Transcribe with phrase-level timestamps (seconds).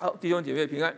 [0.00, 0.96] 好，弟兄姐妹平安，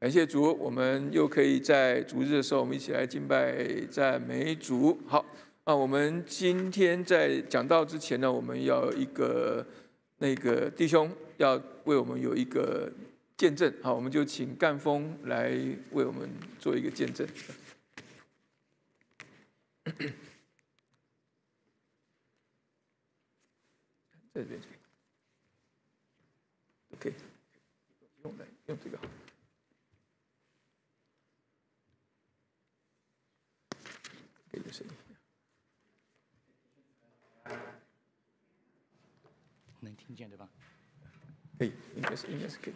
[0.00, 5.00] 感谢主，我们又可以在主日的时候，我们一起来敬拜赞美主。
[5.06, 5.24] 好，
[5.62, 9.64] 啊，我们今天在讲道之前呢，我们要一个
[10.18, 11.54] 那个弟兄要
[11.84, 12.92] 为我们有一个
[13.36, 13.72] 见证。
[13.80, 15.50] 好，我们就请干峰来
[15.92, 16.28] 为我们
[16.58, 17.24] 做一个见证。
[24.34, 24.60] 这边
[26.92, 27.35] ，OK。
[28.66, 28.98] 用这个，
[34.50, 34.92] 给个声音，
[39.78, 40.48] 能听见对吧？
[41.56, 42.74] 可以，应该是应该是可以。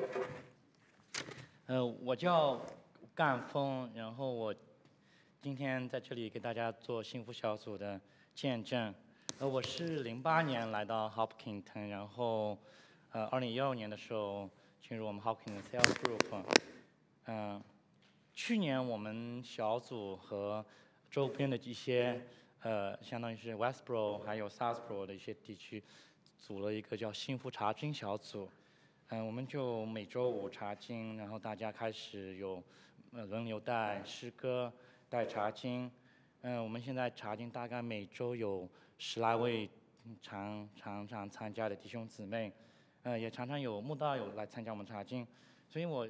[1.67, 2.65] 呃，我叫
[3.13, 4.55] 干峰，然后我
[5.43, 8.01] 今天在这里给大家做幸福小组的
[8.33, 8.95] 见证。
[9.41, 12.57] 呃，我是零八年来到 Hopkinton，然后
[13.11, 14.49] 呃，二零一二年的时候。
[14.81, 16.43] 进入我们 Hopkins Sales Group，
[17.27, 17.63] 嗯，
[18.33, 20.65] 去年我们小组和
[21.11, 22.21] 周边的一些
[22.61, 25.83] 呃，相当于是 Westboro 还有 Southboro 的一些地区，
[26.39, 28.49] 组了一个叫幸福查经小组，
[29.09, 32.63] 嗯，我们就每周五查经，然后大家开始有
[33.13, 34.73] 轮流带诗歌、
[35.09, 35.91] 带茶经，
[36.41, 39.71] 嗯，我们现在茶经大概每周有十来位
[40.21, 42.53] 常常常参加的弟兄姊妹。
[43.03, 45.27] 呃，也常常有慕道友来参加我们查经，
[45.69, 46.07] 所以我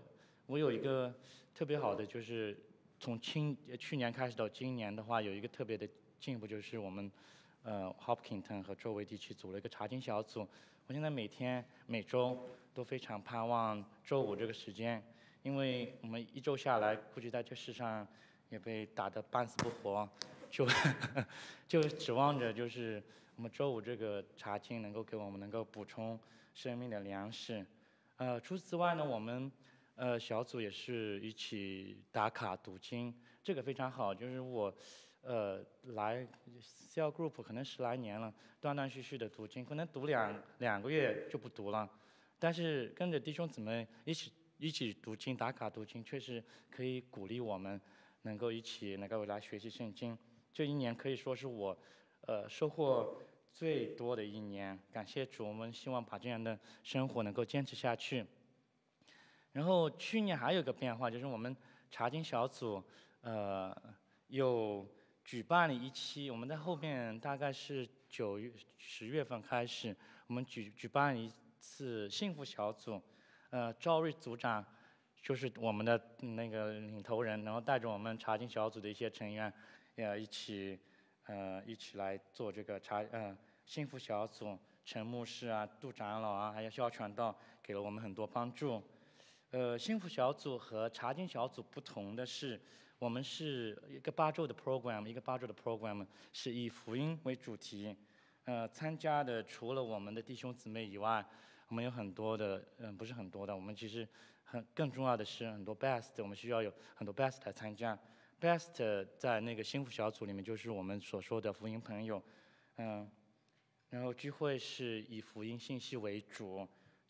[0.46, 1.14] 我有一个
[1.54, 2.56] 特别好的，就是
[2.98, 7.10] 从今去年开始到今年的话，有一个特别的进步，就是我们
[7.62, 10.46] 呃 Hopkinton 和周围地区组了一个查经小组。
[10.88, 12.36] 我现在每天每周
[12.74, 15.00] 都非常盼望周五这个时间，
[15.44, 18.04] 因为我们一周下来，估计在这世上
[18.48, 20.08] 也被打得半死不活，
[20.50, 20.66] 就
[21.68, 23.00] 就指望着就是
[23.36, 26.18] 我们周五这个查经能够给我们能够补充。
[26.52, 27.64] 生命的粮食，
[28.16, 29.50] 呃，除此之外呢，我们
[29.94, 34.14] 呃小组也是一起打卡读经，这个非常好。
[34.14, 34.74] 就是我
[35.22, 36.26] 呃来
[36.60, 41.88] cell group 可能十来年了，断断续续的读经，可能读两两个月就不读了。
[42.38, 47.80] 但是跟着弟兄姊妹一起一起读经打卡读经，确实可以鼓励我们
[48.22, 50.18] 能够一起能够来学习圣经。
[50.52, 51.78] 这一年可以说是我
[52.26, 53.16] 呃收获。
[53.52, 58.24] 最多的一年，感谢主，我们希望把这样的生活能够坚持下去。
[59.52, 61.54] 然后去年还有个变化，就是我们
[61.90, 62.82] 查经小组，
[63.20, 63.76] 呃，
[64.28, 64.86] 有
[65.24, 69.94] 举办了一期，我们在后面大概是九月、十月份开始，
[70.26, 73.02] 我们举举办一次幸福小组，
[73.50, 74.64] 呃，赵瑞组长
[75.20, 79.52] 就是我们的那个领头人，然后带着我们查经小组的一些成员，
[79.96, 80.78] 呃一起。
[81.26, 88.82] 呃，一起来做这个查呃幸福小组，陈牧师啊、杜长老啊，还有肖传道，给了我们很多帮助。
[89.50, 92.60] 呃，幸福小组和查经小组不同的是，
[92.98, 97.96] 我们是一个八周的 program，一个八周的 program 是以福音为主题。
[98.44, 101.24] 呃，参加的除了我们的弟兄姊妹以外，
[101.68, 104.08] 我们有很多的，嗯，不是很多的，我们其实
[104.42, 107.96] 很更重要的是很多 best，我们需要有很多 best 来参加。
[108.40, 112.22] Best 在那个幸福小组里面，就是我们所说的福音朋友，
[112.76, 113.06] 嗯，
[113.90, 116.66] 然后聚会是以福音信息为主，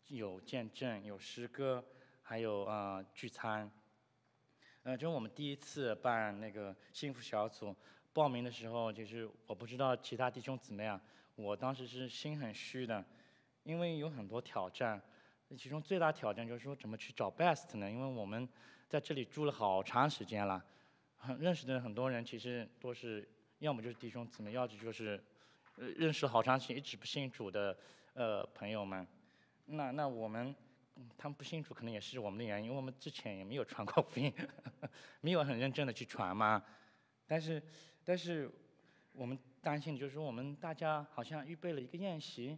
[0.07, 1.81] 有见证，有诗歌，
[2.21, 3.71] 还有啊聚餐。
[4.83, 7.73] 呃，就我们第一次办那个幸福小组，
[8.11, 11.01] 报名的时候，就是我不知道其他弟兄姊妹啊，
[11.35, 13.01] 我当时是心很虚的，
[13.63, 15.01] 因为有很多挑战，
[15.57, 17.89] 其中最大挑战就是说怎么去找 Best 呢？
[17.89, 18.45] 因为我们
[18.89, 20.61] 在这里住了好长时间了。
[21.39, 23.27] 认识的很多人其实都是，
[23.59, 25.23] 要么就是弟兄姊妹，要么就是，
[25.75, 27.77] 认识好长时间一直不信主的
[28.13, 29.07] 呃朋友们。
[29.65, 30.55] 那那我们，
[31.17, 34.33] 他们不信主可能也是我们的原因，因为我们之前也没有传过福音，
[35.21, 36.63] 没有很认真的去传嘛。
[37.27, 37.61] 但是
[38.03, 38.51] 但是
[39.13, 42.57] 我们担心的就是说，我们大家好像预备了一个宴席，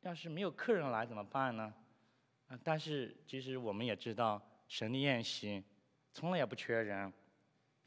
[0.00, 1.72] 要是没有客人来怎么办呢？
[2.64, 5.62] 但是其实我们也知道，神的宴席
[6.12, 7.12] 从来也不缺人。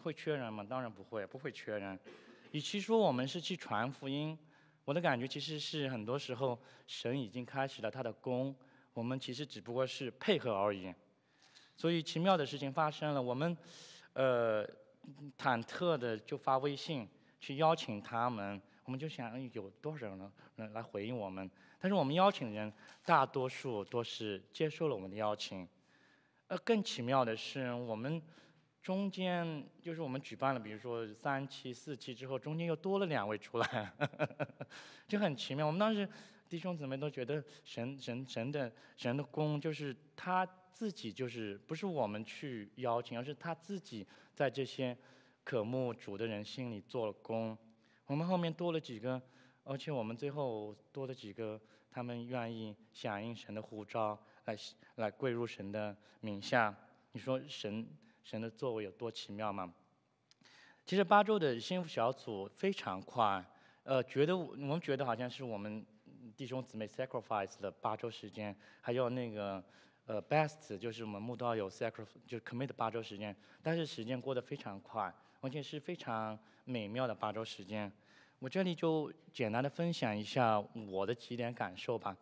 [0.03, 0.65] 会缺人吗？
[0.69, 1.97] 当然不会，不会缺人。
[2.51, 4.37] 与其说我们是去传福音，
[4.83, 8.53] 我的感觉其实是很多时候神已经开始了他的功，
[8.93, 10.93] 我们其实只不过是配合而已。
[11.77, 13.57] 所以奇妙的事情发生了，我们
[14.11, 14.67] 呃
[15.37, 17.07] 忐忑的就发微信
[17.39, 21.49] 去邀请他们，我们就想有多少人人来回应我们。
[21.79, 22.71] 但是我们邀请的人
[23.05, 25.65] 大多数都是接受了我们的邀请。
[26.47, 28.21] 呃，更奇妙的是我们。
[28.83, 33.93] 中间就是我们举办了，比如说三期、四期之后，中间又多了两位出来，
[35.07, 35.65] 就很奇妙。
[35.65, 36.07] 我们当时
[36.49, 44.95] 弟兄姊妹都觉得神神神的神的工就是他自己就是不是我们去邀请，而是他自己在这些
[45.45, 47.57] 渴慕主的人心里做了工。
[48.05, 49.21] 我们后面多了几个，
[49.63, 51.59] 而且我们最后多了几个，
[51.89, 54.57] 他们愿意响应神的呼召，来
[54.95, 56.75] 来归入神的名下。
[57.13, 57.87] 你说神
[58.23, 59.73] 神的作为有多奇妙吗？
[60.85, 63.41] 其实八周的幸福小组非常快，
[63.83, 65.85] 呃，觉得我们觉得好像是我们
[66.35, 69.63] 弟兄姊妹 sacrifice 了八周时间，还有那个
[70.05, 77.91] 呃 best 就是我们慕道有 sacrifice 就 commit 八周时间，但是时间过得非常快，而且是非常美妙的八周时间。
[78.39, 82.17] 我这里就简单的分享一下我的几点感受吧。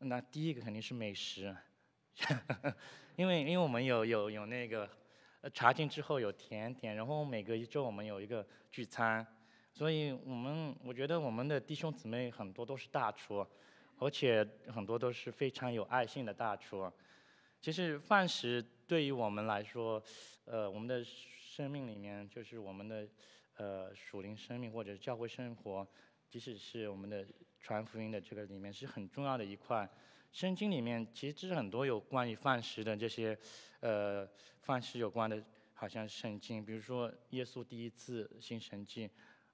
[0.00, 1.56] 那第一个肯定是美食，
[3.16, 4.86] 因为因为我们有有有那个。
[5.52, 9.26] 查经之后有甜点，然后每隔一周我们有一个聚餐，
[9.72, 13.46] 所以我们我觉得我们的弟兄姊妹很多都是大厨，
[13.98, 16.90] 而且很多都是非常有爱心的大厨。
[17.60, 20.02] 其实饭食对于我们来说，
[20.44, 23.06] 呃，我们的生命里面就是我们的
[23.56, 25.86] 呃属灵生命或者教会生活，
[26.28, 27.26] 即使是我们的
[27.60, 29.88] 传福音的这个里面是很重要的一块。
[30.36, 33.34] 圣经里面其实很多有关于饭食的这些，
[33.80, 34.28] 呃，
[34.60, 35.42] 饭食有关的，
[35.72, 39.08] 好像圣经，比如说耶稣第一次行神迹，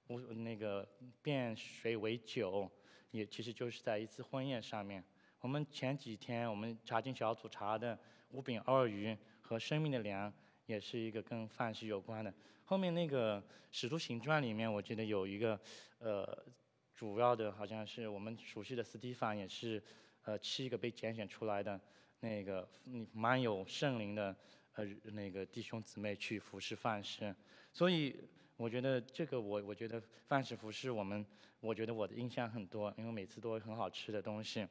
[0.09, 0.85] 无那个
[1.21, 2.69] 变水为酒，
[3.11, 5.01] 也其实就是在一次婚宴上面。
[5.39, 7.97] 我们前几天我们查经小组查的
[8.31, 10.33] 五饼二鱼和生命的粮，
[10.65, 12.33] 也是一个跟饭食有关的。
[12.65, 13.41] 后面那个
[13.71, 15.57] 使徒行传里面，我记得有一个，
[15.99, 16.45] 呃，
[16.93, 19.81] 主要的好像是我们熟悉的斯蒂凡也是。
[20.23, 21.79] 呃，七个被拣选出来的
[22.21, 22.65] 那个
[23.11, 24.33] 蛮有圣灵的
[24.75, 27.35] 呃那个弟兄姊妹去服侍范式，
[27.73, 28.15] 所以
[28.55, 31.25] 我觉得这个我我觉得范式服侍我们，
[31.59, 34.65] 我觉得我的印象很多，因为每次都很好吃的东西。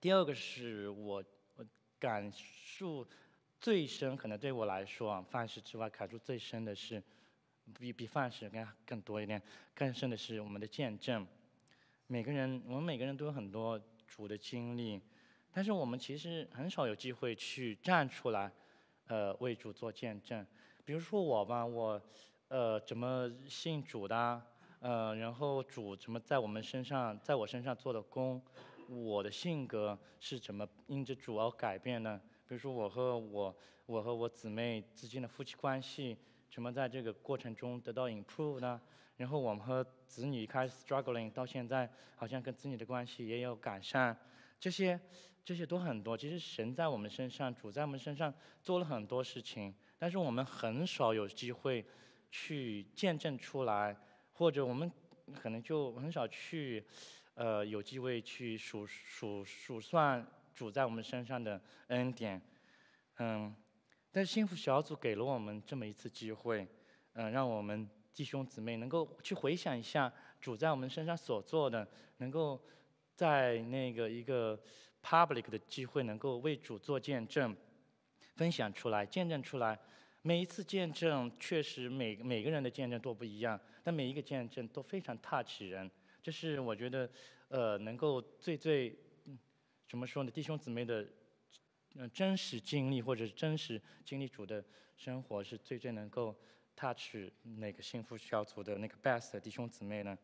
[0.00, 1.64] 第二个是我我
[2.00, 3.06] 感受
[3.60, 7.00] 最深，可能对我来说啊，范式之外感触最深的是，
[7.78, 9.40] 比比范式更更多一点，
[9.72, 11.24] 更深的是我们的见证。
[12.08, 13.80] 每个人，我们每个人都有很多。
[14.08, 15.00] 主的经历，
[15.52, 18.50] 但是我们其实很少有机会去站出来，
[19.06, 20.44] 呃，为主做见证。
[20.84, 22.00] 比如说我吧，我，
[22.48, 24.42] 呃，怎么信主的？
[24.80, 28.42] 呃，然后主怎么在我们身上，在我身上做的工？
[28.88, 32.18] 我的性格是怎么因着主而改变呢？
[32.48, 33.54] 比如说我和我，
[33.84, 36.16] 我和我姊妹之间的夫妻关系，
[36.50, 38.80] 怎么在这个过程中得到 improve 呢？
[39.18, 44.16] 然后我们和子女开始 struggling，到现在好像跟子女的关系也有改善，
[44.60, 44.98] 这些
[45.44, 46.16] 这些都很多。
[46.16, 48.32] 其实神在我们身上，主在我们身上
[48.62, 51.84] 做了很多事情，但是我们很少有机会
[52.30, 53.96] 去见证出来，
[54.34, 54.90] 或者我们
[55.34, 56.86] 可能就很少去
[57.34, 60.24] 呃有机会去数数数算
[60.54, 62.40] 主在我们身上的恩典。
[63.18, 63.52] 嗯，
[64.12, 66.68] 但是幸福小组给了我们这么一次机会，
[67.14, 67.90] 嗯，让我们。
[68.18, 72.60] 弟兄姊妹能够去回想一下主在我们身上所做的，能够
[73.14, 74.60] 在那个一个
[75.00, 77.56] public 的机会，能够为主做见证，
[78.34, 79.78] 分享出来，见证出来。
[80.22, 85.88] 每一次见证，确实每每个人的见证都不一样，但每一个见证都非常 touch 人。
[86.20, 87.08] 这是我觉得，
[87.46, 88.98] 呃，能够最最
[89.88, 90.30] 怎么说呢？
[90.32, 91.06] 弟兄姊妹的
[91.94, 94.64] 嗯真实经历，或者是真实经历主的
[94.96, 96.36] 生活，是最最能够。
[96.78, 97.16] Touch
[97.56, 100.16] 那个幸福小组的那个 best 弟兄姊妹呢？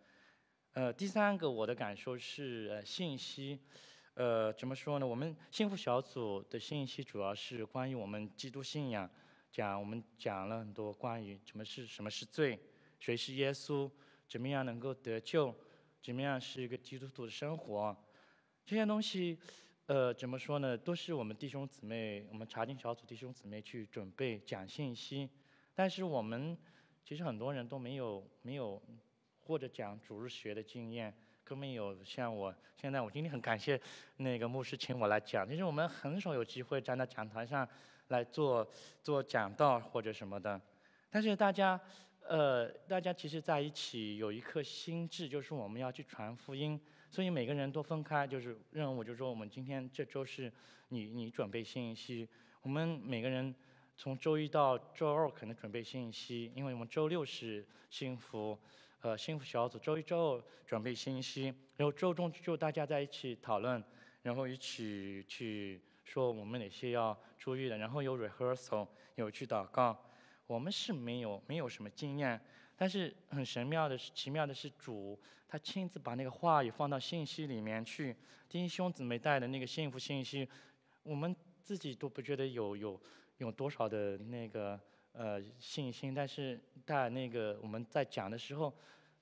[0.74, 3.58] 呃，第三个我的感受是呃信息，
[4.14, 5.06] 呃怎么说呢？
[5.06, 9.10] 我们幸福小组的信息主要是关于我们基督信仰，
[9.50, 12.56] 讲我们讲了很多关于什么是什么是罪，
[13.00, 13.90] 谁是耶稣，
[14.28, 15.52] 怎么样能够得救，
[16.00, 17.96] 怎么样是一个基督徒的生活，
[18.64, 19.36] 这些东西，
[19.86, 20.78] 呃怎么说呢？
[20.78, 25.28] 都是我们弟兄姊妹，我们查经小组弟兄姊妹去准备讲信息。
[25.74, 26.56] 但是我们
[27.02, 28.80] 其实很多人都没有没有
[29.40, 31.12] 或者讲主日学的经验，
[31.42, 33.80] 更没有像我现在我今天很感谢
[34.18, 35.48] 那个牧师请我来讲。
[35.48, 37.68] 其实我们很少有机会站在讲台上
[38.08, 38.66] 来做
[39.02, 40.60] 做讲道或者什么的。
[41.10, 41.78] 但是大家
[42.28, 46.80] 呃大家其实在一起有一颗心智，就是我们要去传福音。
[47.10, 50.52] 所以每个人都分开，就是任务，就是说我们今天这周是
[50.88, 52.28] 你你准备信息，
[52.62, 53.54] 我们每个人。
[53.96, 58.58] 从周一到周二可能准备信息，因为我们周六是幸福，
[59.00, 59.78] 呃，幸福小组。
[59.78, 63.82] 周一、周二准备信息，然后周中就大家在一起讨论，
[64.22, 69.96] 然后一起去说我们哪些要注意的，然后有 rehearsal，有去祷告。
[70.46, 72.38] 我们是没有没有什么经验，
[72.76, 78.14] 但是很神妙的是，奇妙的是主他亲自把那个话语放到信息里面去，
[78.48, 80.46] 弟兄姊妹带的那个幸福信息，
[81.02, 83.00] 我们自己都不觉得有有
[83.38, 84.78] 有多少的那个
[85.12, 88.72] 呃信心，但是在那个我们在讲的时候，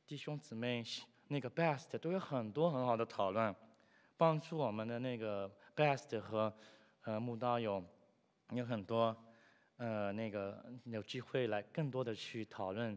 [0.07, 0.85] 弟兄姊妹
[1.29, 3.55] 那个 best 都有很多很好的讨论，
[4.17, 6.53] 帮助我们的那个 best 和
[7.05, 7.85] 呃木刀有
[8.51, 9.17] 有很多
[9.77, 12.97] 呃那个有机会来更多的去讨论。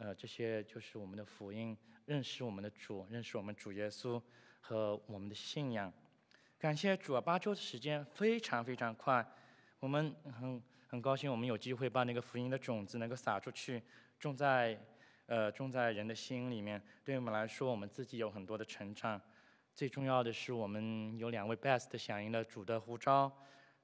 [0.00, 4.20] 呃，这些就是我们的福音，认识我们的主，认识我们主耶稣
[4.60, 5.92] 和我们的信仰。
[6.58, 9.24] 感谢主啊，八周的时间非常非常快，
[9.84, 13.82] 我们很很高兴，我们有机会把那个福音的种子能够撒出去，
[14.18, 14.80] 种在
[15.26, 16.82] 呃种在人的心里面。
[17.04, 19.20] 对我们来说，我们自己有很多的成长。
[19.74, 23.30] 最重要的是，我们有两位 best 响应了主的呼召，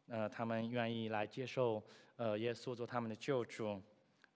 [0.07, 1.85] 呃，他们愿意来接受
[2.17, 3.79] 呃耶稣做他们的救主。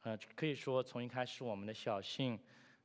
[0.03, 2.39] 呃，可以说从一开始我们的小信，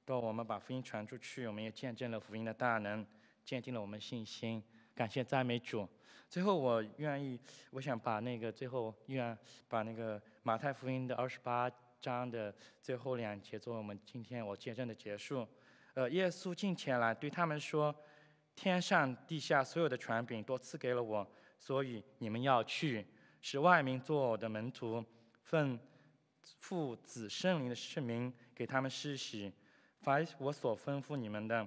[0.06, 3.06] 到我们把福音传出去，我们也见证了福音的大能，
[3.44, 4.64] 坚定了我们信心。
[5.00, 5.88] 感谢赞美主。
[6.28, 7.40] 最后，我愿意，
[7.72, 9.38] 我想把那个最后愿
[9.70, 15.48] 把那个马太福音的二十八章的最后两节作为我们今天我见证的结束。
[15.94, 17.96] 呃，耶稣进前来对他们说
[18.58, 21.26] ：“天上地下所有的权柄都赐给了我，
[21.58, 23.08] 所以你们要去，
[23.40, 25.02] 使外民做我的门徒，
[25.44, 25.80] 奉。”
[26.58, 29.54] 父子圣灵的圣名给他们施洗，
[30.02, 31.66] 凡我所吩咐你们的，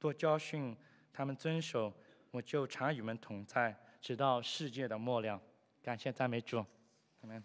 [0.00, 0.76] 多教训
[1.12, 1.92] 他们遵守，
[2.36, 5.40] 我就常与你们同在，直到世界的末了。
[5.82, 7.42] 感谢赞美主，阿门。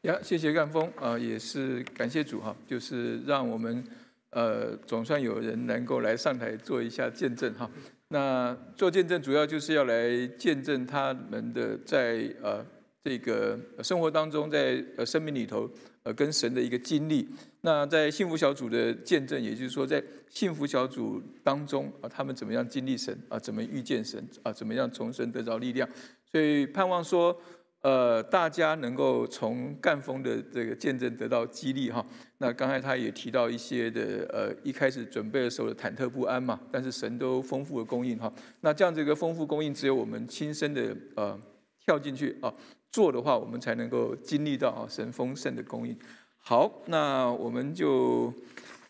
[0.00, 3.86] 呀，谢谢干峰啊，也是感谢主哈，就是让我们。
[4.30, 7.68] 呃，总算有人能够来上台做一下见证哈。
[8.08, 12.64] 那做见证主要就是要来见证他们的在呃
[13.02, 15.70] 这个生活当中，在呃生命里头
[16.02, 17.28] 呃跟神的一个经历。
[17.62, 25.88] 那在幸福小组的见证，也就是说在幸福小组当中啊，他们怎么样经历神啊，怎么遇见神啊，怎么样从神得着力量。
[26.30, 27.40] 所以盼望说。
[27.82, 32.04] 呃，大家能够从干风的这个见证得到激励哈。
[32.36, 38.30] 那刚才他也提到一些的呃，一开始准备的时候的忐忑不安嘛，但是神都丰富的供应哈。
[38.60, 41.40] 那这样这个丰富供应，只有我们亲身的呃
[41.82, 42.52] 跳进去啊
[42.90, 45.96] 做的话，我们才能够经历到啊神丰盛的供应。
[46.38, 48.32] 好，那我们就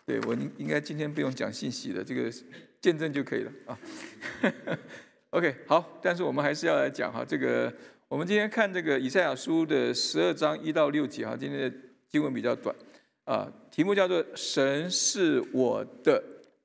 [0.07, 2.31] 对我应该今天不用讲信息的这个
[2.81, 3.79] 见证就可以了啊。
[5.31, 7.73] OK，好，但是我们还是要来讲哈这个。
[8.09, 11.77] 我们今天看这个以赛亚书的十二章一到六节哈，今天的
[12.09, 12.75] 经文比较短
[13.23, 16.21] 啊，题目叫做“神是我的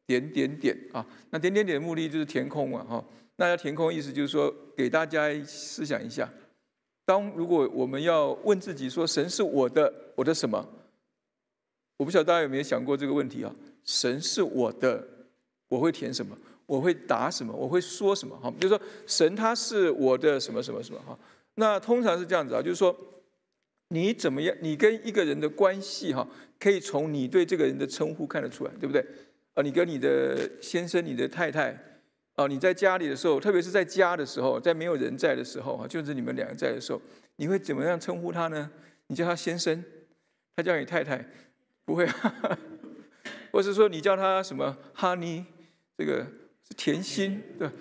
[0.08, 6.28] 点点点”啊，那点点点的目的就是填空嘛哈，那要填空意思就是说给大家思想一下，
[7.06, 10.68] 当如果我们要问自己说“神是我的，我的什么”，
[11.98, 15.08] 我不晓得大家有没有想过这个问题啊？“神是我的”，
[15.70, 16.38] 我会填什么？
[16.66, 17.54] 我会答什么？
[17.54, 18.36] 我会说什么？
[18.38, 21.18] 哈，就是说神他是我的什么什么什么哈。
[21.54, 22.96] 那通常是这样子啊，就是说，
[23.90, 24.56] 你怎么样？
[24.62, 26.28] 你跟一个人的关系哈，
[26.60, 29.06] 可以从你对这个人的称呼看得出来，对不对？
[29.54, 31.95] 啊，你跟你的先生、你的太太，
[32.36, 37.02] 啊，你在家里的时候，特别是在家的时候，在没有人在的时候啊，就是你们两个在的时候，
[37.38, 38.70] 你会怎么样称呼他呢？
[39.08, 39.84] 你叫他先生，
[40.56, 41.26] 他叫你太太，
[41.86, 42.08] 不会，
[43.52, 45.44] 或是说你叫他什么 honey，
[45.98, 46.26] 这个
[46.68, 47.70] 是甜心，对。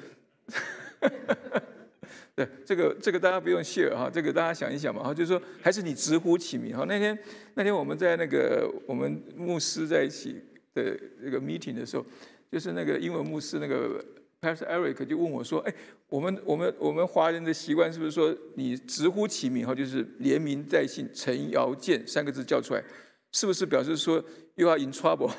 [2.37, 6.85] 对，这个这个大家不用谢哈，这个大家想一想嘛哈，就是说还是你直呼其名哈。
[6.89, 7.17] 那天
[7.55, 10.43] 那天我们在那个我们牧师在一起
[10.75, 12.05] 的这个 meeting 的时候，
[12.51, 14.05] 就是那个英文牧师那个
[14.45, 15.75] Pastor Eric 就问我说，哎，
[16.11, 22.85] 我们我们我们华人的习惯是不是说你直呼其名哈，就是连名带姓陈尧健三个字叫出来，
[23.33, 24.23] 是不是表示说
[24.57, 25.33] 又要 in trouble？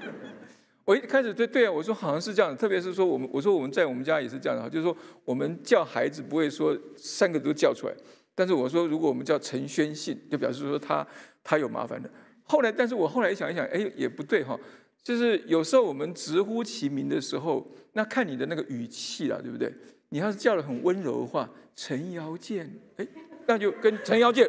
[0.86, 4.96] 我一开始对对啊，我说好像是这样的，特别是说我们，我说我们在我们家也是这样的哈，就是说
[5.26, 7.94] 我们叫孩子不会说三个都叫出来，
[8.34, 11.06] 但是我说如果我们叫陈宣信，就表示说他
[11.44, 12.10] 他有麻烦的。
[12.44, 14.58] 后来，但是我后来想一想，哎，也不对哈，
[15.02, 19.72] 就是有时候我们直呼其名的时候，那看你的那个语气了，对不对？
[20.10, 23.06] 你要是叫的很温柔的话，陈瑶健，哎，
[23.46, 24.48] 那就跟陈瑶健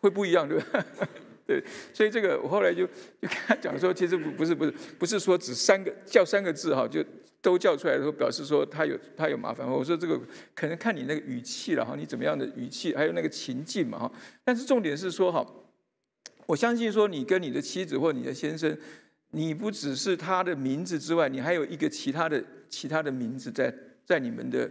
[0.00, 0.86] 会不一样，对吧？
[1.44, 7.04] 对，所以这个我后来就就跟他讲说，其实不不是不是不是说只三个叫三个字哈，就
[7.42, 9.66] 都叫出来的时候，表示说他有他有麻烦。
[9.66, 10.18] 我说这个
[10.54, 14.12] 可能看你那个语气了哈，你怎么样的语气，还有那个情境嘛哈。
[14.44, 15.44] 但是重点是说哈，
[16.46, 18.78] 我相信说你跟你的妻子或你的先生，
[19.32, 23.74] 你不只是他的名字之外，你还有一个其他的其他的名字在
[24.06, 24.70] 在你们的。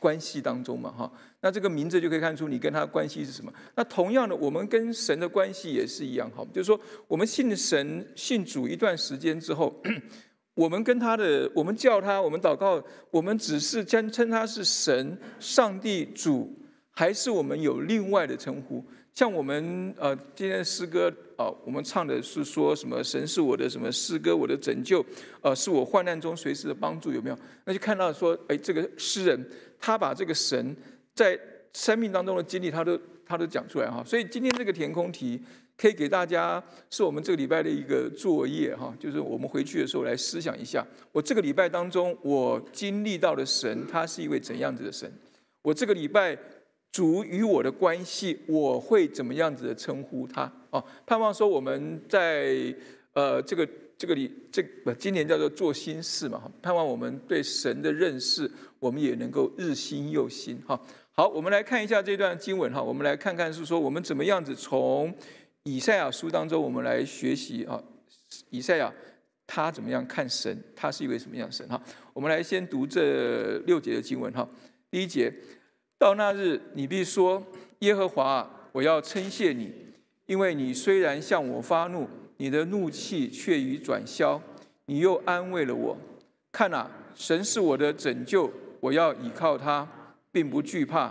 [0.00, 1.10] 关系当中嘛，哈。
[1.40, 3.50] 那这个名字就可以看出你跟他关系是什么。
[3.74, 9.82] 那同样的，我们跟神的关系也是一样，哈，就是说我们信神、信主一段时间之后，
[10.52, 16.54] 我们跟他的，我们叫他，我们祷告，我们只是称称他是神、上帝、主，
[16.90, 18.84] 还是我们有另外的称呼？
[19.14, 23.02] 像我们呃，今天诗歌啊，我们唱的是说什么？
[23.02, 24.36] 神是我的什么诗歌？
[24.36, 25.04] 我的拯救，
[25.40, 27.38] 呃，是我患难中随时的帮助，有没有？
[27.64, 30.76] 那就看到说，哎，这个诗人他把这个神
[31.14, 31.38] 在
[31.72, 34.02] 生命当中的经历，他都他都讲出来哈。
[34.04, 35.40] 所以今天这个填空题
[35.78, 45.08] 可以给大家，是我们这个礼拜的一个作业哈，就是我们回去的时候来思想一下，我这个礼拜当中我经历到的神，他是一位怎样子的神？
[45.62, 46.36] 我这个礼拜。
[46.94, 50.48] 主与我的关系，我会怎么样子的称呼他？
[50.70, 52.72] 哦，盼望说我们在
[53.14, 54.62] 呃这个这个里这
[54.96, 58.48] 今年叫做做心事嘛，盼望我们对神的认识，
[58.78, 60.56] 我们也能够日新又新。
[60.64, 65.12] 哈，好，我们来看一下这段经文哈，我们来看看是说我们怎么样子从
[65.64, 67.82] 以赛亚书当中我们来学习啊，
[68.50, 68.94] 以赛亚
[69.48, 71.66] 他怎么样看神，他是一位什么样的神？
[71.66, 71.82] 哈，
[72.12, 74.48] 我们来先读这六节的经文哈，
[74.92, 75.34] 第一节。
[76.04, 77.42] 到那日，你必说
[77.80, 79.72] ：“耶和华，我要称谢你，
[80.26, 82.06] 因为你虽然向我发怒，
[82.36, 84.38] 你的怒气却已转消，
[84.84, 85.96] 你又安慰了我。
[86.52, 89.88] 看哪，神是我的拯救，我要倚靠他，
[90.30, 91.10] 并不惧怕，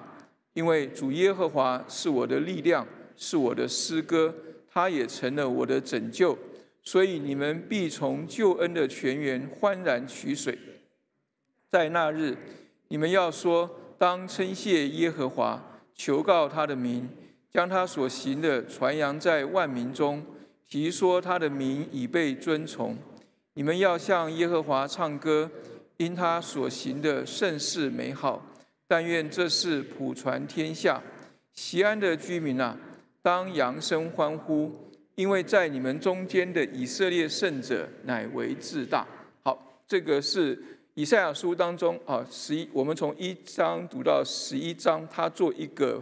[0.53, 2.85] 因为主耶和华是我的力量，
[3.17, 4.31] 是我的诗歌，
[4.71, 6.37] 他也成了我的拯救。
[6.83, 10.55] 所以你们必从救恩的泉源欢然取水。
[11.71, 12.37] 在那日，
[12.89, 15.61] 你们要说。”当称谢耶和华，
[15.95, 17.07] 求告他的名，
[17.51, 20.25] 将他所行的传扬在万民中，
[20.67, 22.97] 提说他的名已被尊崇。
[23.53, 25.49] 你们要向耶和华唱歌，
[25.97, 28.45] 因他所行的甚是美好。
[28.87, 31.01] 但愿这事普传天下。
[31.53, 32.77] 西安的居民啊，
[33.21, 34.71] 当扬声欢呼，
[35.15, 39.07] 因为在你们中间的以色列圣者乃为至大。
[39.43, 40.61] 好，这个是。
[40.95, 46.01] 以赛亚书当中啊，十一我们从一章读到十一章，他做一个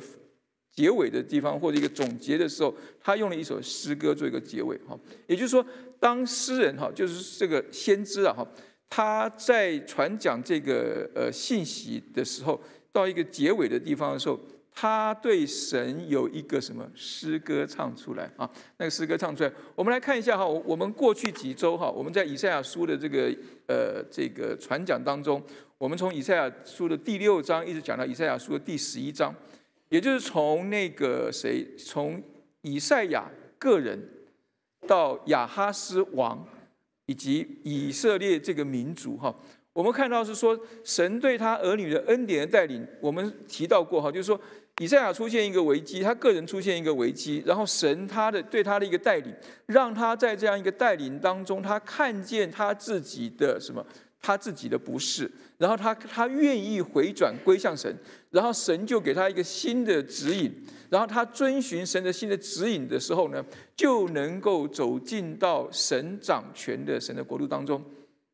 [0.71, 4.99] 结尾的地方或者一个总结的时候，他用了一首诗歌做一个结尾哈。
[5.27, 5.65] 也就是说，
[5.99, 8.45] 当诗人哈，就是这个先知啊哈，
[8.89, 12.59] 他在传讲这个呃信息的时候，
[12.91, 14.39] 到一个结尾的地方的时候。
[14.73, 18.49] 他对神有一个什么诗歌唱出来啊？
[18.77, 20.45] 那个诗歌唱出来，我们来看一下哈。
[20.45, 23.35] 我们过去几周哈，我们在以赛亚书的这个
[23.67, 25.43] 呃这个传讲当中，
[25.77, 29.35] 我们从以赛亚书的第六章一直讲到以赛亚书的第十一章，
[29.89, 32.23] 也就是从那个谁，从
[32.61, 33.29] 以赛亚
[33.59, 34.01] 个人
[34.87, 36.47] 到亚哈斯王
[37.07, 39.35] 以及以色列这个民族哈。
[39.73, 44.39] 我们看到是说神对他儿女的恩典的带领，我们提到过哈，就是说。
[44.79, 49.31] 以赛亚出现一个危机，他个人出现一个危机，然后神他的对他的一个带领，
[49.67, 53.85] 让他在这样一个带领当中，他看见他自己的什么，
[54.19, 55.29] 他自己的不是，
[55.59, 57.95] 然后他他愿意回转归向神，
[58.31, 60.51] 然后神就给他一个新的指引，
[60.89, 67.83] 然后他遵循神的新的指引的时候呢，就能够走进到神掌权的神的国度当中。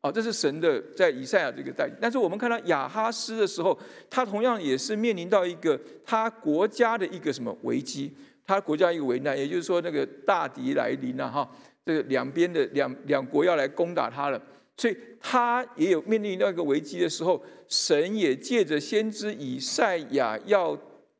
[0.07, 3.77] 啊，这是神的在以赛亚这个代，但是我们看到亚哈斯的时候，
[4.09, 8.15] 他同样也是面临到一个他国家的一个什么危机，
[8.45, 11.49] 他国家一个危难，也就是说那个大敌来临了哈，
[11.85, 14.41] 这个两边的两两国要来攻打他了，
[14.77, 20.77] 所以他也有面临到一个危机的时候，神也借着先知以赛亚要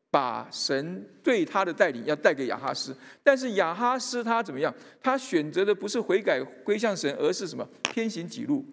[0.10, 4.74] 把神对他的带领要带给亚哈斯，但是亚哈斯他怎么样？
[5.04, 8.66] 他选择的不是悔改归向神，而是什么偏行己路。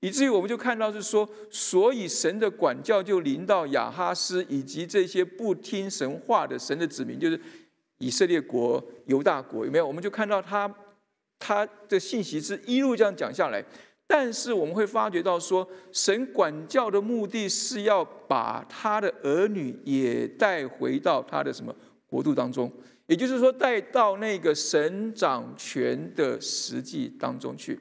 [0.00, 7.40] 以至于我们就看到是说，所以神的管教就临到亚哈斯以及这些不听神话的神的子民，就是
[7.98, 9.84] 以色列国、犹大国，有没有？
[9.84, 10.72] 我们就看到他
[11.36, 13.64] 他的信息是一路这样讲下来。
[14.06, 21.74] 但是我们会发觉到说，神管教的目的是要把他的儿女也带回到他的什么
[22.06, 22.72] 国度当中，
[23.06, 27.76] 也就是说带到那个神掌权的实际当中去。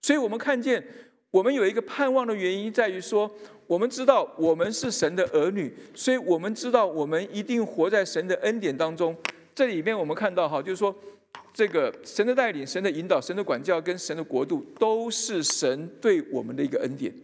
[0.00, 0.82] 所以我们看见。
[1.30, 3.30] 我们有一个盼望的原因在于说，
[3.68, 9.16] 我们知道我们是神的儿女，所以我们知道我们一定活在神的恩典当中。
[9.54, 10.92] 这里面我们看到哈，就是说，
[11.54, 17.14] 这个神的带领、神的引导、神的管教跟神的国度，都是神对我们的一个恩典。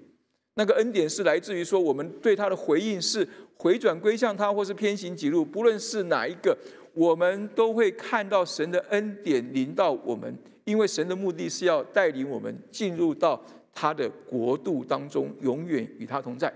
[0.54, 6.56] 那个恩典是来自于说，我们对他的回应是回转归向他，或是偏行己路，不论是哪一个，
[6.94, 10.32] 我们都会看到神的恩典临到我们，
[10.64, 13.44] 因为神的目的是要带领我们进入到。
[13.76, 16.50] 他的国度当中永远与他同在。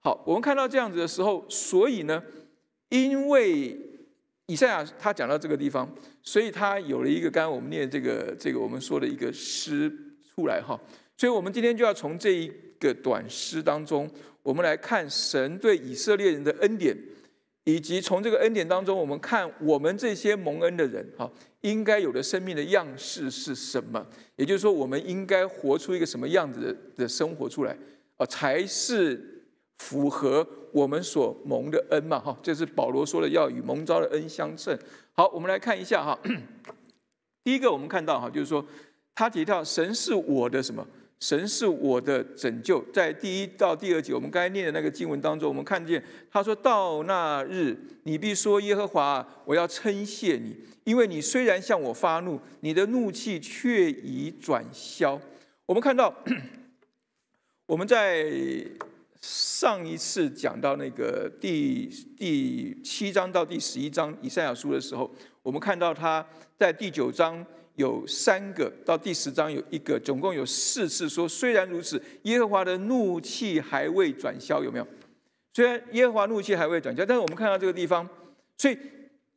[0.00, 2.20] 好，我们看到这样子的时候，所以呢，
[2.88, 3.78] 因为
[4.46, 5.88] 以赛亚他讲到这个地方，
[6.22, 9.88] 所以他有了一个刚刚我们念这个这个我们说的一个诗
[10.34, 10.78] 出来哈。
[11.16, 14.10] 所以我们今天就要从这一个短诗当中，
[14.42, 16.96] 我们来看神对以色列人的恩典，
[17.66, 24.06] 以及从这个恩典当中，我们看我们这些蒙恩的人哈，应该有的生命的样式是什么？
[24.36, 27.76] 也就是说，我们应该活出一个什么样子的的生活出来
[28.16, 29.34] 啊，才是。
[29.78, 32.18] 符合我们所蒙的恩嘛？
[32.18, 34.74] 哈，这是保罗说的，要与蒙召的恩相称。
[35.12, 36.18] 好，我们来看一下哈。
[37.44, 38.64] 第一个，我们看到哈，就是说
[39.14, 40.82] 他提到神是我的什么？
[41.20, 42.84] 神是我的拯救。
[42.92, 55.20] 在第一到第二节，我们刚才念的那个经文当中，我们看见他说到那日，你必说耶和华，我要称谢你，因为你虽然向我发怒，你的怒气却已转消。
[55.64, 56.14] 我们看到
[57.66, 58.24] 我们在。
[59.22, 65.10] 上一次讲到那个第第七章到第十一章以赛亚书的时候，
[65.42, 66.24] 我们看到他
[66.56, 67.44] 在第九章
[67.76, 71.28] 有三个，到第十章有一个，总共有四次说。
[71.28, 74.86] 虽然如此，耶和华的怒气还未转消，有没有？
[75.54, 78.08] 虽然耶和华怒气还未转消，但是我们看到这个地方，
[78.58, 78.76] 所以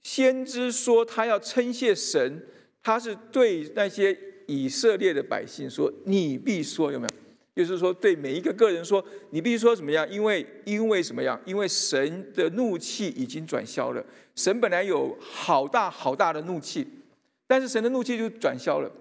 [0.01, 2.45] 先知说他要称谢神，
[2.81, 7.15] 他是对那些以色列的百姓说：“你必说，有没有？”
[7.55, 10.09] 就是说，对每一个个人说，你必须说怎么样？
[10.09, 11.37] 因为因为什么样？
[11.43, 14.01] 因为神的怒气已经转消了。
[14.33, 16.87] 神本来有好大好大的怒气，
[17.49, 18.91] 但是神的怒气就转消了。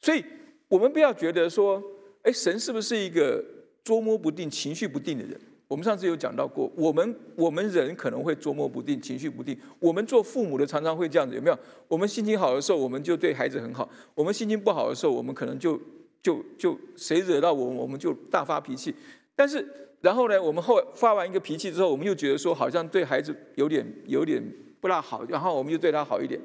[0.00, 0.24] 所以，
[0.68, 1.82] 我们不要觉得说，
[2.22, 3.44] 哎，神是不是一个
[3.84, 5.38] 捉摸不定、情绪不定的人？
[5.68, 9.54] 我们上次有讲到过，我们我们人可能会捉摸不定、情绪不定。
[9.78, 11.58] 我们做父母的常常会这样子，有没有？
[11.88, 15.78] 我们心情好的时候，我们就对孩子很好；我们心情不好的时候，我们可能就。
[16.22, 18.94] 就就谁惹到我，我们就大发脾气。
[19.34, 19.66] 但是
[20.00, 24.40] 然后呢，我们后发完一个脾气之后，我们又觉得说好像对孩子有点有点
[24.80, 26.40] 不大好，然后我们就对他好一点。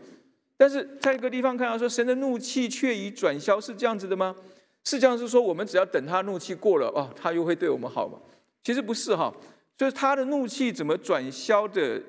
[0.57, 4.35] 但是在一个地方看到说，神的怒气却已转消，是这样子的吗？
[4.83, 8.17] 是这样是说，我们只要等他怒气过了哦，他又会对我们好吗？
[8.63, 9.33] 其实不是哈，
[9.77, 12.01] 就是他的怒气怎么转消的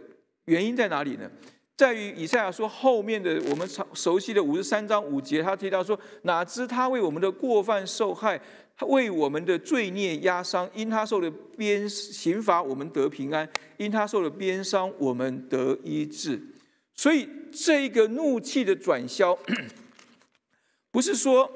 [0.46, 1.30] 原因在哪里呢？
[1.76, 8.40] 在于以赛亚说后面的我们常熟悉的五十三章五节，他提到说：哪知他为我们的过犯受害，
[8.76, 16.40] 他为我们的罪孽压伤，因他受的鞭刑罚，我们得平安；因他受的鞭伤，我们得医治。
[16.98, 19.38] 所以这个怒气的转消，
[20.90, 21.48] 不是说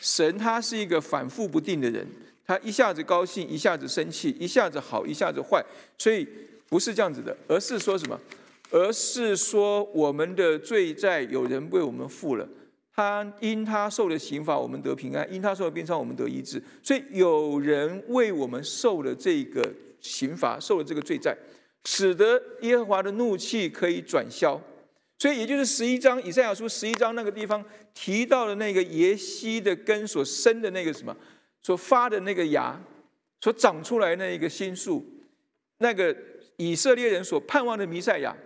[0.00, 2.06] 神他是一个反复不定的人，
[2.46, 5.60] 他一下子高兴，一下子生气，一下子好，一下子坏，
[5.98, 6.24] 所以
[6.68, 8.16] 不是这样子的，而是说什么？
[8.70, 12.48] 而是说，我们的罪债有人为我们付了，
[12.94, 16.62] 他因他受的刑罚，我们得平安；因他受的鞭伤，我们得医治。
[16.80, 19.68] 所以有人为我们受了这个
[20.00, 21.36] 刑罚，受了这个罪债，
[21.84, 24.60] 使得耶和华的怒气可以转消。
[25.18, 31.16] 所以，也就是十一章以赛亚书十一章那个地方提到的那个耶西的根所生的那个什么，
[31.62, 32.78] 所发的那个芽，
[33.40, 35.04] 所长出来那一个新树，
[35.78, 36.14] 那个
[36.58, 38.36] 以色列人所盼望的弥赛亚。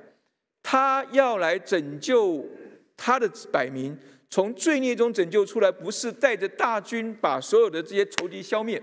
[0.62, 2.46] 他要来拯救
[2.96, 3.96] 他的百民，
[4.28, 8.80] 从罪孽中拯救出来，不是带着大军把所有的这些仇敌消灭，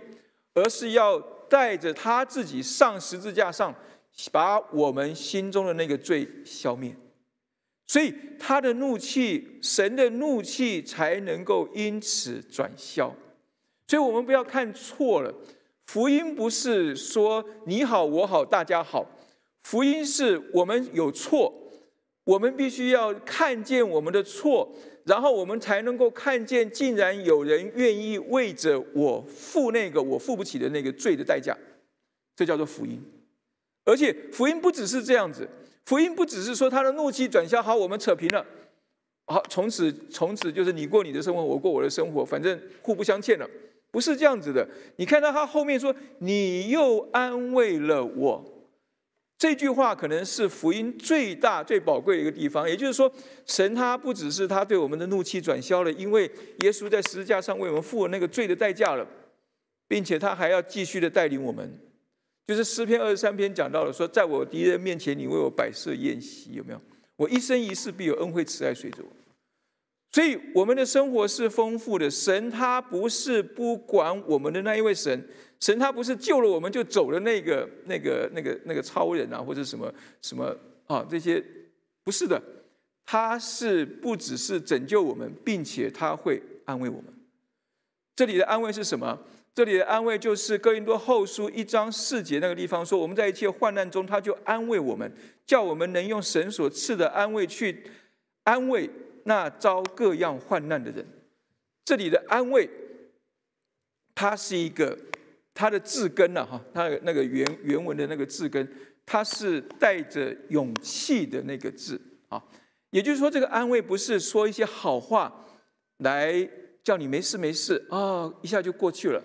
[0.56, 3.74] 而是要带着他自己上十字架上，
[4.32, 6.94] 把我们心中的那个罪消灭。
[7.88, 13.16] 所以他的怒气，神的怒气才能够因此转消。
[13.88, 15.34] 所以我们不要看错了，
[15.86, 19.10] 福音不是说你好我好大家好，
[19.64, 21.64] 福音是我们有错。
[22.26, 24.70] 我们必须要看见我们的错，
[25.06, 31.58] 然后我们才能够看见，竟然有人愿意为着我付那个我付不起的那个罪的代价，
[32.36, 33.02] 这叫做福音。
[33.86, 35.48] 而且福音不只是这样子，
[35.88, 38.46] 福音不只是说他的怒气转消，好，我们扯平了，
[39.26, 43.50] 好，从此从此就是你过你的生活，我过我的生活，反正互不相欠了，
[43.90, 44.68] 不是这样子的。
[44.98, 48.44] 你看到他后面说，你又安慰了我。
[49.38, 53.10] 这句话可能是福音最大、最宝贵的一个地方，也就是说，
[53.46, 56.30] 神他不只是他对我们的怒气转消了，因为
[56.64, 59.08] 耶稣在十字架上为我们付了那个罪的代价了，
[59.88, 61.80] 并且他还要继续的带领我们。
[62.48, 66.82] 就是诗篇二十三篇讲到了说，在我敌人面前，你为我摆设宴席，有没有？
[67.18, 69.10] 我一生一世必有恩惠慈爱随着我。
[70.14, 72.10] 所以我们的生活是丰富的。
[72.10, 75.28] 神他不是不管我们的那一位神。
[75.60, 80.56] 神他不是救了我们就走了那个那个那个那个超人啊或者什么什么
[80.86, 81.44] 啊这些
[82.04, 82.42] 不是的，
[83.06, 87.14] 他是不只是拯救我们，并且他会安慰我们。
[88.16, 89.20] 这里的安慰是什么？
[89.58, 95.12] 这里的安慰就是哥林多后书一章四节那个地方说，我们在一切患难中，他就安慰我们，
[95.48, 97.84] 叫我们能用神所赐的安慰去
[98.44, 98.88] 安慰
[99.24, 101.04] 那遭各样患难的人。
[101.84, 102.70] 这里的安慰，
[104.14, 104.96] 它是一个
[105.56, 108.72] 它的字根呐，哈，它那个原原文的那个字根，
[109.08, 112.40] 它是带着勇气的那个字啊。
[112.92, 115.48] 也就是说，这个安慰不是说一些好话
[115.98, 116.48] 来
[116.84, 119.20] 叫你没事没事啊，一下就过去了。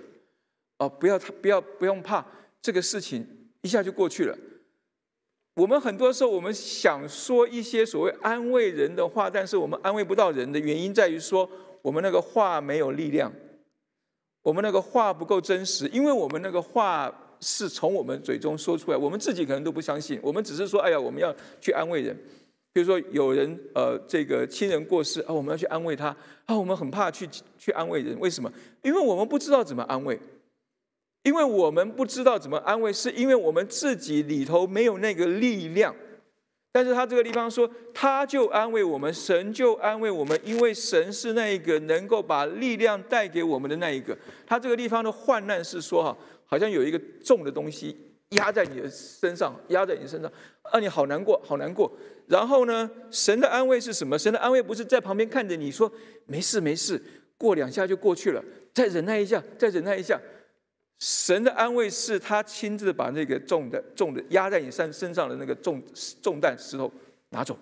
[0.82, 2.26] 哦，不要他不要不用怕，
[2.60, 3.24] 这个事情
[3.60, 4.36] 一下就过去了。
[5.54, 11.48] 我们很多时候，我们想说一些所谓安慰人的话，但是我们安慰不到人的原因在于说，
[11.82, 13.32] 我们那个话没有力量，
[14.42, 22.18] 我们那个话不够真实，因为我们那个话是从我们嘴中说出来，我们自己可能都不相信，我们只是说，哎呀，我们要去安慰人。
[22.72, 26.08] 比如说有人呃，这个亲人过世啊，我们要去安慰他
[26.46, 28.50] 啊，我们很怕去去安慰人，为什么？
[28.80, 30.18] 因为我们不知道怎么安慰。
[31.22, 35.94] 因为我们不知道怎么安慰，是因为我们自己里头没有那个力量。
[36.74, 44.16] 但是他这个地方说，他就安慰我们，神就安慰我们，因为神是那一个能够把力量带给我们的那一个。
[44.46, 47.94] 他这个地方的患难是说哈，好像有一个重的东西
[48.30, 50.32] 压在你的身上，压在你身上，
[50.72, 51.92] 让你好难过，好难过。
[52.26, 54.18] 然后呢，神的安慰是什么？
[54.18, 55.92] 神的安慰不是在旁边看着你说
[56.24, 56.98] 没事没事，
[57.36, 60.18] 过两下就过去了，再忍耐一下，再忍耐一下。
[61.02, 65.82] 神的安慰是他亲自把那个重的、重的压在你身身上的那个重
[66.22, 66.88] 重担石头
[67.30, 67.58] 拿走，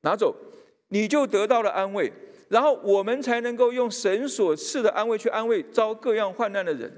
[0.00, 0.34] 拿走，
[0.88, 2.10] 你就得到了安慰。
[2.48, 6.90] 然后我们才能够用神所赐的安慰去安慰遭各样患难的人。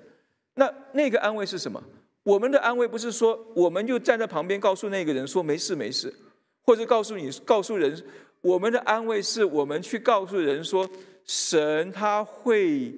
[0.55, 1.83] 那那个安慰是什么？
[2.23, 6.15] 我们的安慰不是说我们就站在旁边告诉那个人说没事没事，
[6.63, 8.01] 或者告诉你告诉人，
[8.43, 10.89] 我们的安慰是我们去告诉人说
[11.25, 12.95] 神他会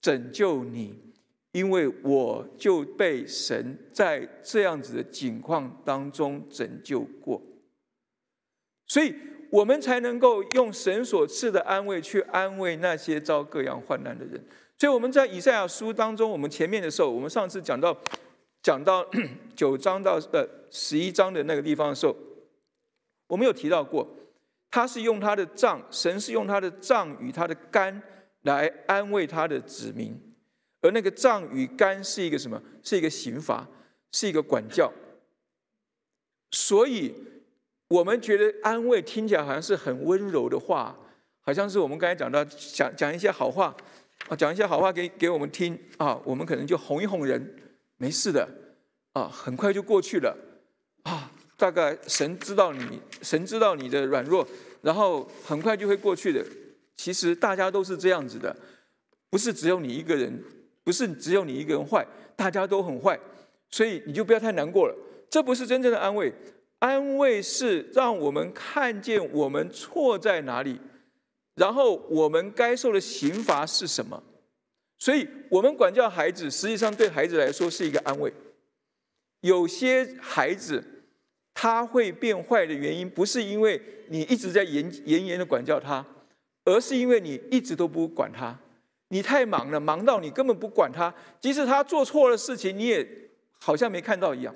[0.00, 1.06] 拯救你。
[1.52, 7.40] 因为我就被神在这样子的境况当中拯救过，
[8.86, 9.14] 所以
[9.50, 14.44] 我们才能够用神所赐的安慰去安慰那些遭各样患难的人。
[14.76, 17.96] 所以我们在以赛亚书当中，我们前面的时候，我们上次讲到
[18.62, 19.04] 讲到
[19.56, 22.14] 九章到呃十一章的那个地方的时候，
[23.26, 24.06] 我们有提到过，
[24.70, 28.02] 他是用他的杖，神是用他的杖与他的肝
[28.42, 30.27] 来安慰他的子民。
[30.80, 32.62] 而那个杖与杆是一个什么？
[32.82, 33.66] 是一个刑罚，
[34.12, 34.92] 是一个管教。
[36.50, 37.14] 所以，
[37.88, 40.98] 我们觉得安慰听起来好像是很温柔的话，
[41.40, 43.76] 好像是我们刚才讲到讲讲一些好话
[44.28, 47.56] 啊，讲一些好话给给我们听啊，我们可能就哄一哄人，
[47.96, 48.48] 没事的
[49.12, 50.36] 啊，很快就过去了
[51.02, 51.30] 啊。
[51.56, 54.46] 大概神知道你，神知道你的软弱，
[54.80, 56.46] 然后很快就会过去的。
[56.96, 58.56] 其实大家都是这样子的，
[59.28, 60.40] 不是只有你一个人。
[60.88, 62.02] 不是只有你一个人坏，
[62.34, 63.20] 大家都很坏，
[63.68, 64.96] 所以你就不要太难过了。
[65.28, 66.32] 这不是真正的安慰，
[66.78, 70.80] 安慰是让我们看见我们错在哪里，
[71.56, 74.22] 然后我们该受的刑罚是什么。
[74.98, 78.32] 所以，我们管教孩子，实际上对孩子来说是一个安慰。
[79.42, 80.82] 有些孩子
[81.52, 86.02] 他会变坏的原因，不是因为你一直在严严严的管教他，
[86.64, 88.58] 而是因为你一直都不管他。
[89.08, 93.08] 你太忙了，忙到你根本不管他，即使他做错了事情，你也
[93.58, 94.54] 好像没看到一样。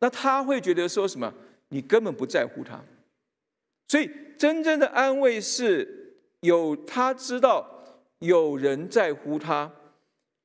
[0.00, 1.32] 那他会觉得说什么？
[1.68, 2.82] 你根本不在乎他。
[3.88, 7.66] 所以真正的安慰是有他知道
[8.20, 9.70] 有人在乎他，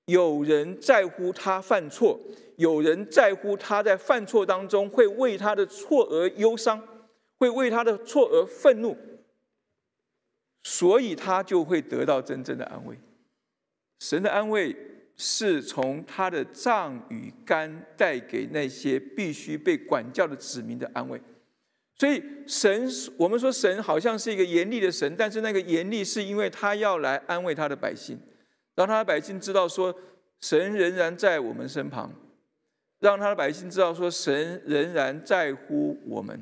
[0.05, 2.19] 有人在乎他犯错，
[2.57, 6.81] 有人在乎他在犯错当中会为他的错而忧伤，
[7.39, 8.97] 会为他的错而愤怒。
[10.63, 12.97] 所以他就会得到真正的安慰。
[13.99, 14.75] 神的安慰
[15.15, 21.21] 是从他的杖与肝带给那些必须被管教的子民的安慰。
[21.97, 28.19] 所以神，我们说神好像是一个严厉的神，但是那个严厉是因为他要来安慰他的百姓，
[28.75, 29.95] 让他的百姓知道说
[30.39, 32.11] 神仍然在我们身旁，
[32.99, 36.41] 让他的百姓知道说神仍然在乎我们，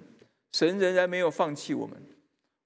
[0.53, 2.01] 神仍然没有放弃我们。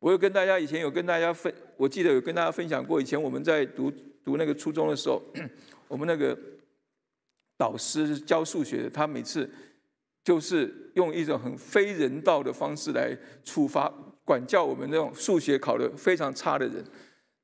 [0.04, 3.90] 我有跟大家以前有跟大家分，我记得有跟大家分享过，以前我们在读
[4.22, 5.24] 读那个初中的时候，
[5.88, 6.38] 我们那个
[7.58, 9.50] 导师教数学的，他每次
[10.22, 13.90] 就是用一种很非人道的方式来处罚
[14.26, 16.84] 管教我们那种数学考得非常差的人。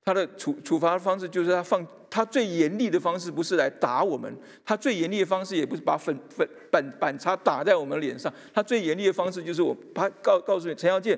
[0.04, 4.30] 他的处处罚的方式就是他放他最严厉的方式不是来打我们，
[4.66, 11.18] 他最严厉的方式也不是把粉粉板板擦打在我们脸上，他最严厉的方式就是我他告告诉你陈耀健。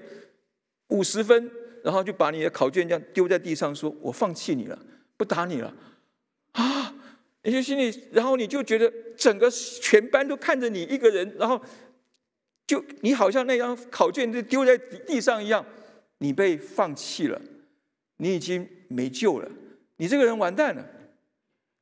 [0.92, 1.52] 五十分，
[1.84, 4.80] 然后就把你的考卷这样丢在地上，说：“我放弃你了，
[5.18, 5.74] 不打你了。”
[6.54, 6.94] 啊，
[7.44, 11.60] 你就心里，然后你就觉得整个全班都看着你一个人，然后
[12.68, 15.66] 就你好像那张考卷就丢在地上一样，
[16.20, 17.42] 你被放弃了，
[18.18, 19.50] 你已经没救了，
[19.98, 20.86] 你这个人完蛋了。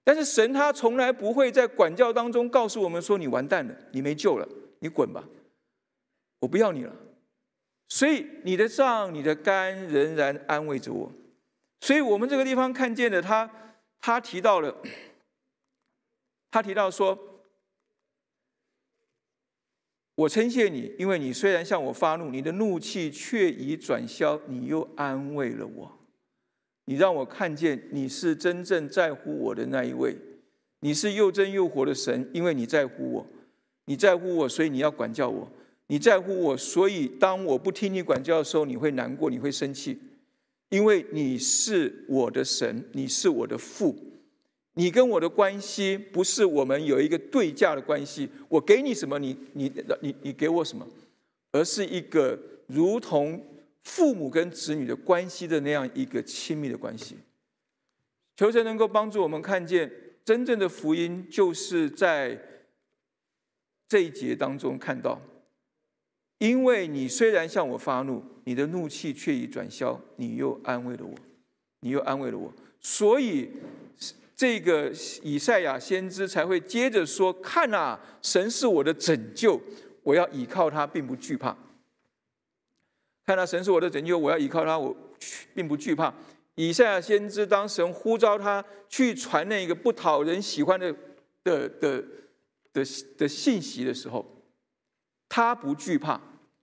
[0.03, 4.47] 但是神他从来不会在管教当中告诉我们说你完蛋了，你没救了，
[4.79, 5.23] 你滚吧，
[6.39, 6.95] 我不要你了。
[7.89, 11.11] 所以你的杖、你的肝仍然安慰着我。
[11.81, 13.49] 所以我们这个地方看见的，他
[13.99, 14.81] 他提到了。
[16.51, 17.43] 他提到说
[20.15, 25.99] ：“我称谢你，因为你虽然向我发怒，你的怒气却已转消，你又安慰了我。
[26.85, 30.17] 你让我看见你是真正在乎我的那一位，
[30.79, 33.27] 你是又真又活的神，因为你在乎我，
[33.85, 35.51] 你在乎我，所以你要管教我。
[35.89, 39.99] 你在乎我，所以当我不听你管教的时候，你会难过，你会生气，
[40.69, 43.95] 因为你是我的神，你是我的父。”
[44.75, 49.69] 你跟我的关系不是我们有一个对价的关系，我给你什么，你你
[50.01, 50.87] 你你给我什么，
[51.51, 53.43] 而是一个如同
[53.83, 57.17] 父母跟子女的关系的那样一个亲密的关系。
[58.37, 59.91] 求神能够帮助我们看见
[60.23, 62.39] 真正的福音，就是在
[63.89, 65.19] 这一节当中看到，
[66.39, 71.15] 因为你虽然向我发怒，你的怒气却已转消，你又安慰了我，
[71.81, 73.49] 你又安慰了我，所以。
[74.35, 74.89] 这个
[75.21, 79.59] 以赛亚先知才会接着说：“看啊，神是我的拯救，
[80.01, 81.53] 我要依靠他，并不惧怕。
[83.25, 84.95] 看啊，神是我的拯救，我要依靠他，我
[85.53, 86.13] 并不惧怕。”
[86.55, 90.89] 以赛亚先知当神呼召他去传那个不讨人喜欢的
[91.43, 92.01] 的的
[92.71, 92.85] 的
[93.17, 94.25] 的信息的时候，
[95.27, 96.21] 他不惧怕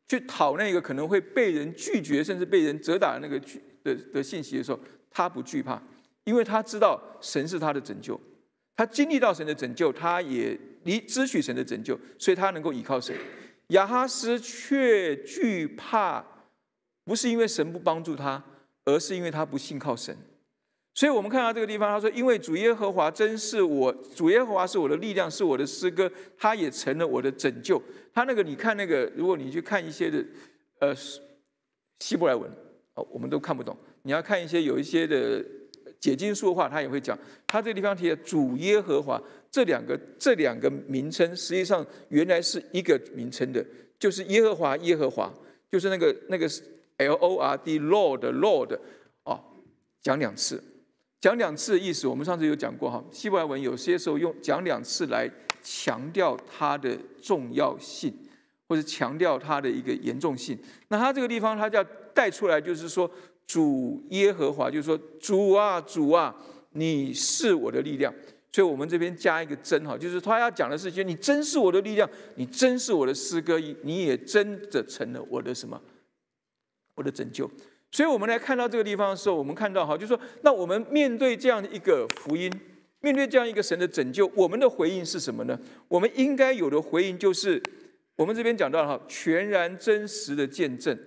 [0.08, 3.38] 去讨那个可能会被人拒绝甚至被人责打的那个
[3.82, 4.78] 的的信息的时候，
[5.10, 5.82] 他不惧怕。
[6.24, 8.20] 因为他知道神是他的拯救，
[8.74, 13.16] 他经历到神的拯救，他也离支取神的拯救，所以他能够依靠神。
[13.68, 16.24] 亚哈斯却惧怕，
[17.04, 18.42] 不是因为神不帮助他，
[18.84, 20.16] 而是因为他不信靠神。
[20.96, 27.80] 所以我们看到这个地方，他说：“因为主耶和华真是我，主耶和华是我的力量，是我的诗歌，他也成了我的拯救。”
[28.14, 30.24] 他那个，你看那个，如果你去看一些的，
[30.80, 30.92] 呃，
[32.00, 32.50] 希伯来文，
[32.94, 33.76] 哦，我们都看不懂。
[34.02, 35.44] 你要看一些有一些的。
[35.98, 43.64] 解经书的话，他也会讲，他这个地方提的主耶和华这两个这两个名称，实际上原来是一个名称的，
[43.98, 45.32] 就是耶和华耶和华，
[45.70, 46.46] 就是那个那个
[46.98, 48.78] L O R D Lord Lord
[49.24, 49.42] 啊，
[50.02, 50.62] 讲两次，
[51.26, 55.28] 讲两次意思，我们上次有讲过哈，希伯来文有些时候用讲两次来
[55.60, 58.14] 强调它的重要性，
[58.68, 60.56] 或者强调它的一个严重性。
[60.86, 61.84] 那他这个地方他就要
[62.14, 63.10] 带出来，就是说。
[63.48, 66.34] 主耶和华就是说，主啊，主啊，
[66.72, 68.12] 你是我的力量。
[68.50, 75.80] 所以我们这边加一个真哈，就是他要讲的是，说你真是我的力量，你真是我的诗歌，你也真的成了我的什么，
[76.96, 77.48] 我的拯救。
[77.90, 82.52] 所以我们来看到这个地方的时候，我们看到哈，就是说，那我们面对这样一个福音，
[83.00, 85.58] 面对这样一个神的拯救，我们的回应是什么呢？
[85.88, 87.62] 我们应该有的回应就是，
[88.16, 90.98] 我们这边讲到哈，全然真实的见证。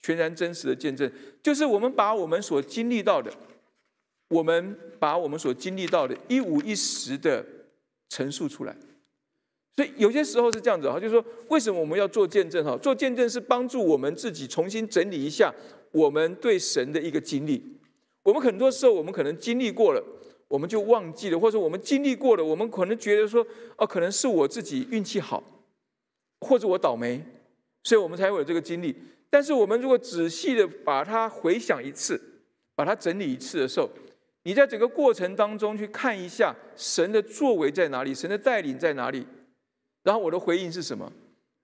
[0.00, 1.10] 全然真实的见证，
[1.42, 3.32] 就是我们把我们所经历到的，
[4.28, 7.44] 我们把我们所经历到的一五一十的
[8.08, 8.76] 陈述出来。
[9.78, 12.76] 所以有些时候是这样子哈，就是说为什么我们要做见证哈？
[12.78, 15.54] 做见证是帮助我们自己重新整理一下
[15.92, 17.62] 我们对神的一个经历。
[18.24, 20.04] 我们很多时候我们可能经历过了，
[20.48, 25.40] 我们就忘记了，或者我们经历过了，我们可能觉得说哦，可能是我自己运气好，
[26.40, 27.22] 或者我倒霉，
[27.84, 28.92] 所以我们才会有这个经历。
[29.30, 32.20] 但是我们如果仔细的把它回想一次，
[32.74, 33.88] 把它整理一次的时候，
[34.42, 39.24] 你在整个过程当中去看一下神的作为在哪里，神的带领在哪里，
[40.02, 41.12] 然后我的回应是什么，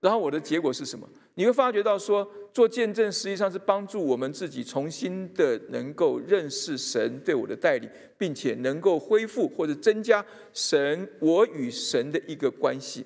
[0.01, 13.05] 然后我的结果是什么，你会发觉到说，做见证实际上是帮助我们自己重新的能够认识神对我的带领，并且能够恢复或者增加神我与神的一个关系，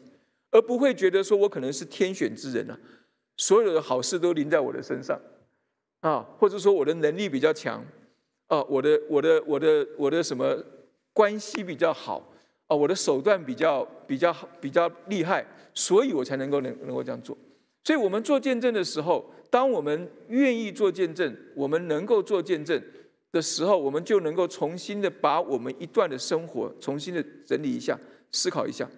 [0.50, 2.78] 而不会觉得说我可能是天选之人啊。
[3.36, 5.16] 所有的好事都临在我的身上，
[6.00, 7.84] 啊，或者说我的能力比较强，
[8.48, 10.60] 啊，我的我的我的我的什么
[11.12, 12.32] 关系比较好，
[12.68, 15.44] 啊，我的手段比较比较比较厉害，
[15.74, 17.36] 所以我才能够能能够这样做。
[17.82, 22.80] 所以，我们做见证的时候，当我们愿意做见证，我们能够做见证
[23.32, 27.98] 的时候，我们就能够重新的把我们一段的生活重新的整理一下，
[28.30, 28.88] 思考一下，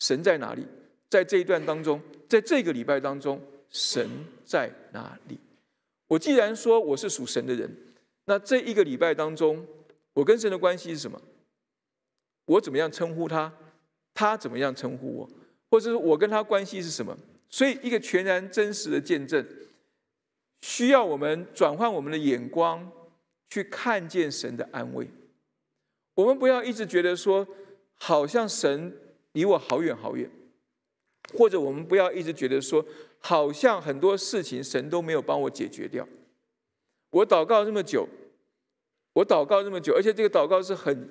[0.00, 0.66] 神在哪里？
[1.08, 3.40] 在这一段当中，在这个礼拜当中。
[3.74, 4.06] 神
[4.44, 5.38] 在哪里？
[6.06, 7.74] 我既然说我是属神的人，
[8.26, 9.66] 那这一个礼拜当中，
[10.12, 11.18] 我跟神的关系是什么？
[12.52, 13.52] 我怎么样称呼他，
[14.14, 15.30] 他怎么样称呼我，
[15.70, 17.16] 或者是我跟他关系是什么。
[17.48, 19.46] 所以，一个全然真实的见证，
[20.62, 22.90] 需要我们转换我们的眼光，
[23.50, 25.06] 去看见神的安慰。
[26.14, 27.46] 我们不要一直觉得说，
[27.98, 28.96] 好像神
[29.32, 30.30] 离我好远好远，
[31.34, 32.84] 或者我们不要一直觉得说，
[33.18, 36.06] 好像很多事情神都没有帮我解决掉。
[37.10, 38.08] 我祷告这么久，
[39.12, 41.08] 我祷告这么久，而且这个祷告是很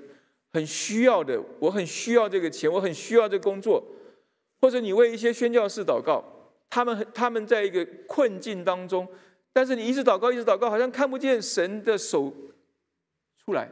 [0.53, 3.83] 很需要的，我很需要这个钱，我很需要这工作。
[4.59, 6.23] 或者你为一些宣教士祷告，
[6.69, 9.07] 他们他们在一个困境当中，
[9.51, 12.31] 但是你一直祷告，一直祷告，好像看不见神的手
[13.43, 13.69] 出来。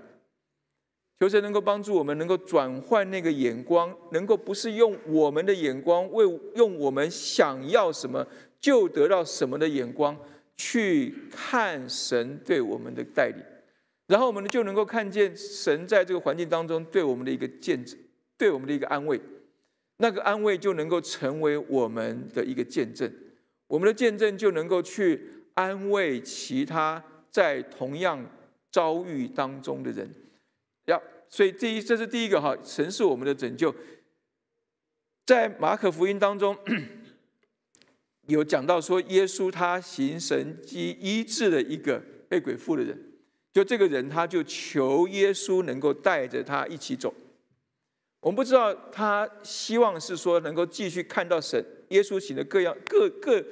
[1.19, 6.25] 求神能够帮助我们，能够转换那个眼光，能够不是用我们的眼光，为
[6.55, 8.25] 用我们想要什么
[8.59, 10.17] 就得到什么的眼光
[10.55, 13.43] 去看神对我们的带领，
[14.10, 17.95] 然后我们就能够看见神在这个环境当中对我们的一个见证，
[18.39, 19.22] 对我们的一个安慰。
[19.97, 23.12] 那个安慰就能够成为我们的一个见证，
[23.68, 25.22] 我们的见证就能够去
[25.53, 28.26] 安慰其他在同样
[28.72, 30.10] 遭遇当中的人。
[30.86, 30.99] 要，
[31.30, 33.76] 所以第一，这是第一个哈，神是我们的拯救。
[35.28, 36.57] 在马可福音当中，
[38.26, 43.09] 有讲到说，耶稣他行神迹医治了一个被鬼附的人，
[43.52, 47.14] 就这个人他就求耶稣能够带着他一起走。
[48.22, 53.43] 我们不知道他希望是说能够继续看到神耶稣行的各样各各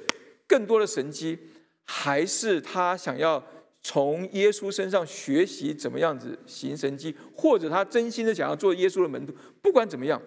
[0.46, 1.38] 更多的神迹，
[1.84, 3.42] 还是他想要
[3.82, 9.34] 从耶稣身上学习怎么样子行神迹，或者他真心的想要做耶稣的门徒。
[9.62, 10.20] 不管怎么样，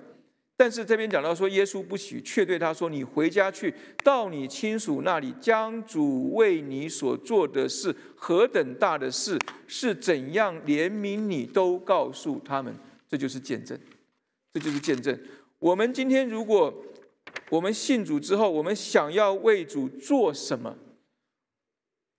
[0.61, 12.71] 但是这边讲到说耶稣不许，却对他说：“你回家去，到你亲属那里，将主为你所做的事何等大的事，是怎样怜悯你，都告诉他们。”
[13.09, 13.75] 这就是见证。
[14.53, 15.19] 这就是见证。
[15.57, 16.71] 我们今天，如果
[17.49, 20.77] 我们信主之后，我们想要为主做什么？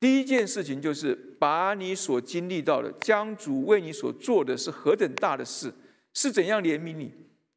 [0.00, 5.72] 第一件事情就是把你所经历到的，将主为你所做的是何等大的事，
[6.12, 7.12] 是怎样怜悯你，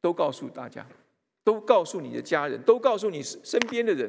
[0.06, 0.86] 都告诉大家，
[1.42, 4.08] 都告诉你的家人，都告诉你身边的人，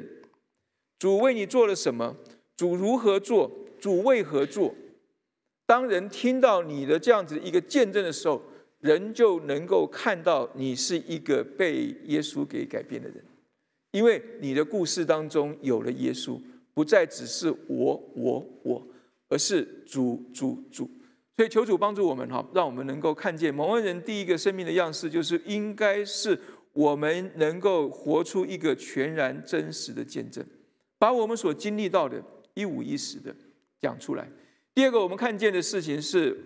[1.00, 2.16] 主为你做了什么，
[2.56, 4.76] 主如何做，主为何做。
[5.66, 8.40] 当人听到你的这样子一个见证的时候，
[8.80, 13.26] 人就能够看到你是一个被耶稣给改变的人，
[13.90, 16.40] 因为你的故事当中有了耶稣，
[16.76, 18.88] 不再只是我我我，
[19.30, 20.88] 而是主主主。
[21.38, 26.38] 所以求主帮助我们哈，让我们能够看见蒙恩人第一个生命的样式，就是应该是
[26.74, 30.46] 我们能够活出一个全然真实的见证，
[30.98, 32.22] 把我们所经历到的
[32.56, 33.34] 一五一十的
[33.80, 34.28] 讲出来。
[34.74, 36.38] 第二个，我们看见的事情是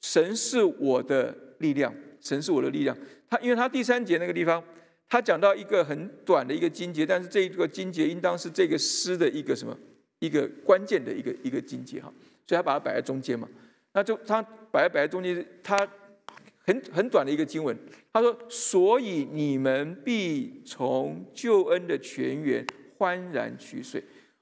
[0.00, 1.36] 神是我的。
[1.58, 1.90] 力量，
[2.20, 2.94] 神是我的力量。
[3.30, 4.62] 他因为他第三节那个地方，
[5.08, 9.74] 他讲到一个很短的一个经节，但是这一个经节应当是这个诗的一个什么
[10.18, 12.12] 一个关键的一个一个经节哈，
[12.46, 13.48] 所以他把它摆在中间嘛。
[13.96, 14.40] 那就他
[14.70, 15.76] 摆在摆中间，他
[16.64, 17.76] 很很短的一个经文，
[18.12, 22.64] 他说：“所以你们必从救恩的泉源
[22.98, 24.00] 欢然取水。”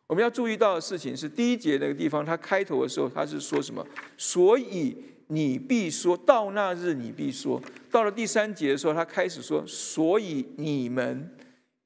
[0.09, 3.87] 我们要注意到的事情是，第一节那个地方，他开头的时候他是说什么？
[4.19, 4.97] 所以。
[5.29, 11.35] 你必说到那日，你必说到了第三节的时候，他开始说，所以你们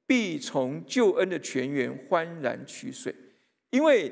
[0.05, 3.15] 必从救恩的泉源欢然取水。
[3.71, 4.11] 因为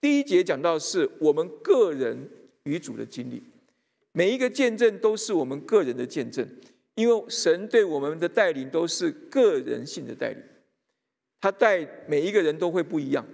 [0.00, 2.26] 第一节讲到是我们个人
[2.64, 3.42] 与主的经历，
[4.12, 6.46] 每一个见证都是我们个人的见证，
[6.94, 10.42] 因为神对我们的带领都是个人性的带领，
[11.40, 13.26] 他带每一个人都会不一样。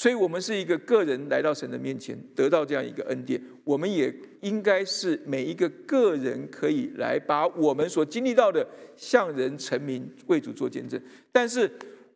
[0.00, 3.42] 所以，我们是一个个人来到神的面前，得到这样一个恩典。
[3.64, 8.64] 我们也应该是每一个个人可以来把我们所经历到的
[8.96, 11.02] 向人成名，为主做见证。
[11.32, 11.68] 但是，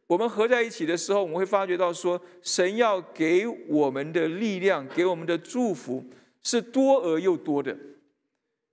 [0.07, 6.05] 我们合在一起的时候，我们会发觉到说，神要给我们的力量，给我们的祝福
[6.43, 7.77] 是多而又多的，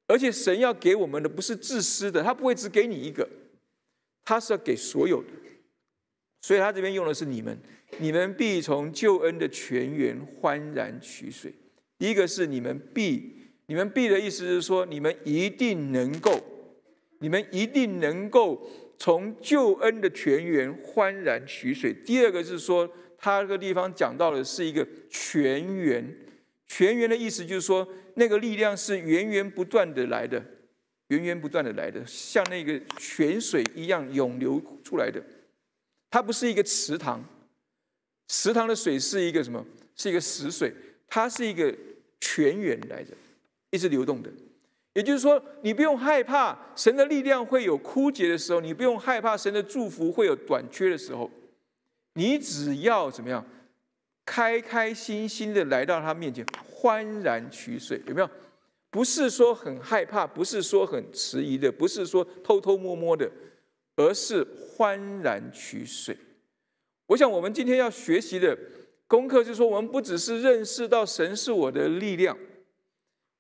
[0.08, 3.28] 而且神要给我们的不是自私的，他不会只给你一个，
[4.26, 5.30] 他是要给所有的。
[6.42, 7.58] 所以他这边用的是你们。
[7.98, 11.52] 你们必从救恩的泉源欢然取水。
[11.98, 16.40] 第一个是你们必，你们必的意思是说，你们一定能够，
[17.20, 21.92] 你们一定能够从救恩的泉源欢然取水。
[21.92, 26.16] 第二个是说，他这个地方讲到的是一个泉源，
[26.70, 30.42] 泉源的意思就是说，那个力量是源源不断的来的，
[31.08, 35.22] 源源不断的来的，像那个泉水一样涌流出来的，
[36.10, 37.22] 它不是一个池塘。
[38.28, 39.66] 池塘的水是一个什么？
[39.96, 40.74] 是一个死水，
[41.08, 41.76] 它是一个
[42.22, 43.18] 泉源来的，
[43.72, 44.30] 一直流动的。
[44.94, 51.30] 也就是说，你不用害怕神的力量会有枯竭的时候，你不用害怕神的祝福会有短缺的时候，
[52.14, 53.44] 你只要怎么样，
[54.30, 58.30] 开开心心的来到他面前，欢然取水，有没有？
[58.92, 63.28] 不是说很害怕，不是说很迟疑的，不是说偷偷摸摸的，
[63.96, 66.16] 而是欢然取水。
[67.08, 68.56] 我想，我们今天要学习的
[69.08, 72.38] 功课，就是说，我们不只是认识到神是我的力量，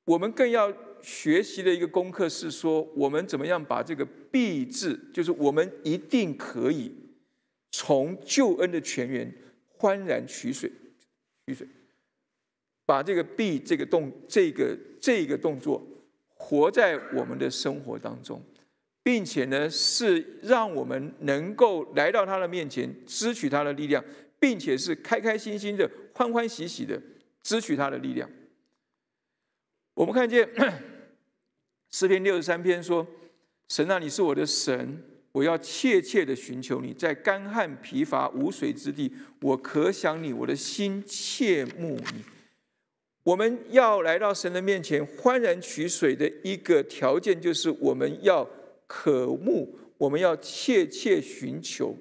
[0.05, 0.73] 我们更要
[1.03, 6.91] 学习的一个功课是说，我们怎么样把这个必字，就是我们一定可以
[7.69, 9.31] 从救恩的泉源
[9.77, 10.71] 欢然取水，
[11.49, 11.67] 雨水，
[12.85, 15.85] 把这个 “B” 这个动这个这个动作
[16.27, 18.41] 活在我们的生活当中。
[19.01, 24.03] 并且呢，是让我们能够来到他的面前，支取他的力量，
[24.39, 27.01] 并且是开开心心的、欢欢喜喜的
[27.41, 28.29] 支取他的力量。
[29.95, 30.47] 我们看见
[31.89, 33.07] 诗篇六十三篇说
[33.69, 35.01] ：“神啊，你是我的神，
[35.39, 39.11] 我要切切的寻求你，在干旱疲乏无水之地，
[39.41, 42.23] 我可想你，我的心切慕你。”
[43.23, 48.47] 我们要来到神的面前，欢然取水的一个条件，就是我们要。
[48.91, 51.95] 渴慕，我们要切切寻求，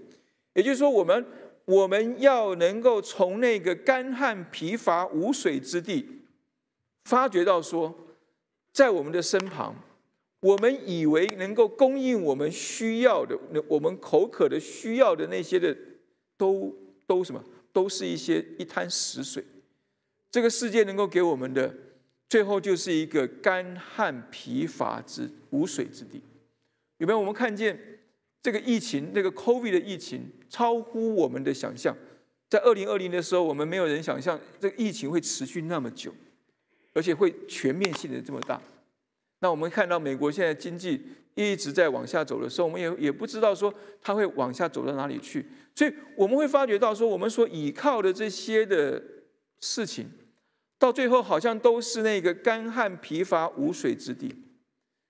[0.54, 1.22] 也就是说，我们
[1.66, 6.22] 我们要能够从那个干旱疲乏无水之地，
[7.04, 7.94] 发觉到说，
[8.72, 9.76] 在我们的身旁，
[10.40, 15.76] 我们以为能够供应我们需要的，那我们口渴的需要的那些的，
[16.36, 16.72] 都
[17.06, 19.44] 都什么，都是一些一滩死水。
[20.30, 21.74] 这个世界能够给我们的，
[22.28, 26.22] 最后就是一个干旱疲乏之无水之地。
[26.98, 27.98] 有没有我们看见
[28.40, 31.96] 这个疫情，那个 COVID 的疫情超乎我们的想象？
[32.48, 36.14] 在二零二零的时候，我们没有人想象这个疫情会持续那么久，
[36.94, 38.62] 而且会全面性的这么大。
[39.40, 41.00] 那我们看到美国现在经济
[41.34, 45.46] 一直在往下走的时候，我们也也不知道说它会往下走到哪里去。
[45.74, 49.02] 所以我们会发觉到说，我们所倚靠的这些的
[49.60, 50.08] 事情，
[50.78, 54.34] 到最后好像都是那个干旱疲乏无水之地。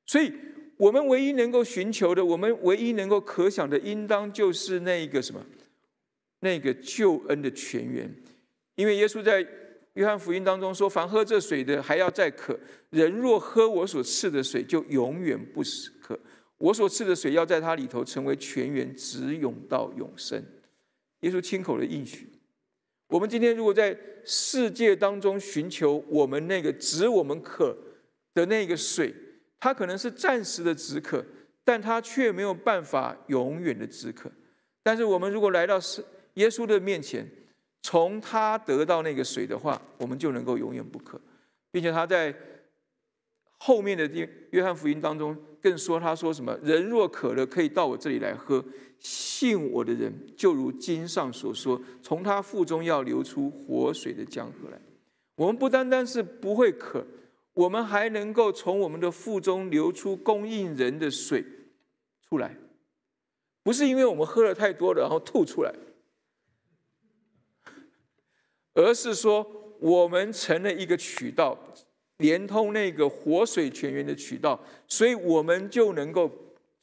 [0.07, 0.33] 所以。
[0.79, 5.45] 我们唯一能够寻求的，我们唯一能够可想的，应当就是那个什么，
[6.39, 8.09] 那个救恩的泉源。
[8.76, 9.45] 因为耶稣在
[9.99, 12.55] 约翰福音当中说：“凡喝这水的，还要再渴；
[12.90, 16.16] 人若喝我所赐的水，就永远不死渴。
[16.57, 20.40] 我所赐的水要在它里头成为泉源，直涌到永生。”
[21.22, 22.28] 耶稣亲口的应许。
[23.09, 27.76] 我们今天如果在世界当中寻求我们那个止我们渴
[28.34, 29.12] 的那个水，
[29.59, 31.24] 它可能是暂时的止渴，
[31.64, 34.30] 但它却没有办法永远的止渴。
[34.84, 37.28] 但是我们如果来到是耶稣的面前，
[37.83, 41.20] 从他得到那个水的话，我们就能够永远不渴，
[41.70, 42.35] 并且他在
[43.59, 46.57] 后面的约约翰福音当中更说，他说什么？
[46.62, 48.64] 人若渴了，可以到我这里来喝。
[48.99, 54.81] 信我的人，就如经上所说，从他腹中要流出活水的江河来。
[55.37, 57.05] 我们不单单是不会渴。
[57.55, 61.45] 我们还能够从我们的腹中流出供应人的水
[62.29, 62.55] 出来，
[63.64, 65.74] 不是因为我们喝了太多了然后吐出来，
[68.79, 69.45] 而是说
[69.81, 71.59] 我们成了一个渠道，
[72.18, 76.31] 连通那个活水泉源的渠道，所以我们就能够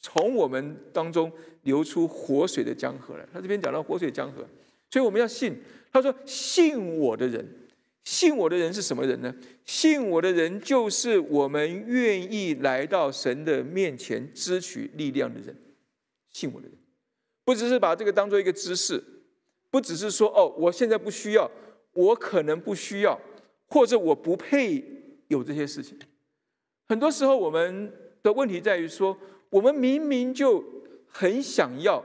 [0.02, 1.32] 从我们当中
[1.64, 3.26] 流出活水的江河来。
[3.32, 4.46] 他这边讲到活水江河，
[4.92, 5.56] 所以我们要信。
[5.90, 7.48] 他说：“信我的人。”
[8.04, 9.34] 信我的人是什么人呢？
[9.66, 15.56] 信我的人就是我们愿意来到神的面前支取力量的人。
[16.32, 16.78] 信我的人，
[17.44, 19.02] 不只是把这个当做一个知识，
[19.72, 21.50] 不只是说哦，我现在不需要，
[21.96, 23.20] 我可能不需要，
[23.68, 24.84] 或者我不配
[25.30, 25.98] 有这些事情。
[26.88, 27.92] 很多时候，我们
[28.22, 29.18] 的问题在于说，
[29.50, 30.64] 我们明明就
[31.08, 32.02] 很想要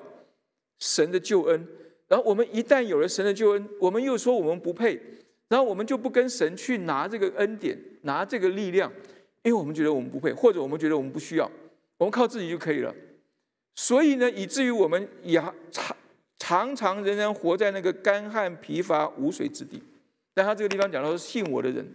[0.78, 1.68] 神的救恩，
[2.09, 5.01] 然后我们一旦有了神的救恩，我们又说我们不配。
[5.51, 8.88] 然后我们就不跟神去拿这个恩典，拿这个力量，
[9.43, 11.51] 因为我们觉得我们不配，或者我们觉得我们不需要，
[11.99, 12.95] 我们靠自己就可以了。
[13.74, 15.43] 所以呢，以至于我们也
[16.51, 19.80] 常常仍然活在那个干旱疲乏无水之地。
[20.34, 21.86] 但他这个地方讲到说，信我的人，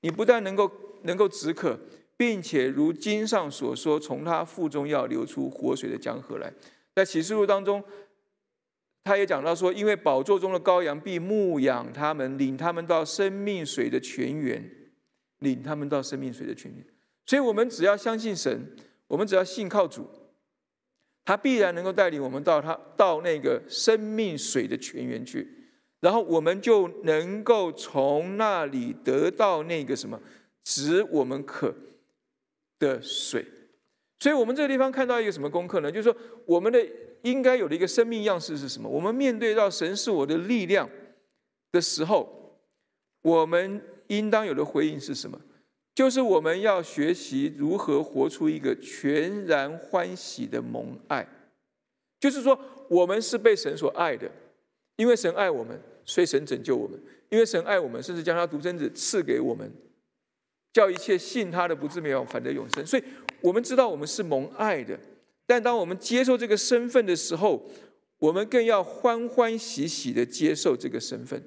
[0.00, 0.70] 你不但能够
[1.02, 1.78] 能够止渴，
[2.16, 6.50] 并且如经上所说，从他腹中要流出活水的江河来。
[6.94, 7.84] 在启示录当中。
[9.04, 14.68] 他也讲到说，因为宝座中的羔羊必牧养他们，领他们到生命水的泉源，
[15.38, 16.84] 领他们到生命水的泉源。
[17.24, 18.74] 所以，我们只要相信神，
[19.06, 20.10] 我们只要信靠主，
[21.26, 25.46] 他必然能够带领我们到他到那个生命水的泉源去，
[26.00, 30.18] 然后我们就能够从那里得到那个什么，
[30.64, 31.74] 使我们渴
[32.78, 33.44] 的水。
[34.20, 35.90] 所以，我们这个地方看到一个什么功课呢？
[35.90, 36.16] 就是说，
[36.46, 36.80] 我们的
[37.22, 38.88] 应该有的一个生命样式是什么？
[38.88, 40.88] 我们面对到神是我的力量
[41.72, 42.56] 的时候，
[43.22, 45.38] 我们应当有的回应是什么？
[45.96, 51.26] 就是我们要学习如何活出一个全然欢喜的蒙爱。
[52.20, 52.58] 就是说，
[52.90, 54.30] 我们是被神所爱的，
[54.96, 56.98] 因为神爱我们，所以神拯救我们；
[57.30, 59.72] 因为神爱我们，甚至将他独生子赐给我们。
[60.74, 62.84] 叫一切信他的不至灭亡，反得永生。
[62.84, 63.02] 所以，
[63.40, 65.00] 我们知道我们是蒙爱的，
[65.46, 67.66] 但当我们接受这个身份的时候，
[68.18, 71.42] 我们更要欢欢喜喜的接受这个身份。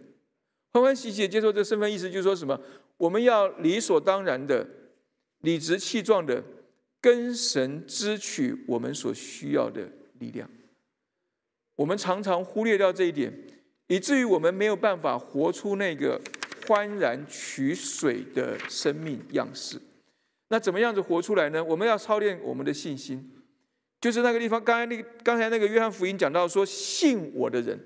[0.71, 2.59] 欢欢喜喜的接受这个身份，意思就是说什么？
[2.99, 4.67] 我们要理所当然的、
[5.39, 6.43] 理直气壮的
[7.01, 9.89] 跟神支取我们所需要的
[10.19, 10.47] 力量。
[11.75, 13.33] 我们常常忽略掉这一点，
[13.87, 16.21] 以至于我们没有办法活出那个。
[16.67, 19.81] 欢然取水的生命样式，
[20.49, 21.63] 那怎么样子活出来呢？
[21.63, 23.27] 我们要操练我们的信心，
[23.99, 24.63] 就是那个地方。
[24.63, 27.79] 刚才那个刚才那个约翰福音讲到说，信我的人，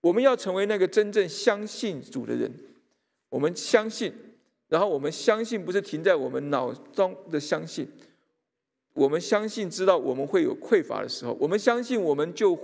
[0.00, 2.50] 我们要成为那个真正相信主的人。
[3.28, 4.10] 我们相信，
[4.68, 7.88] 然后我们相信不是停在我们脑中的相信，
[8.94, 12.58] 我们相信知道我们会有匮乏的时候，我们相信我们就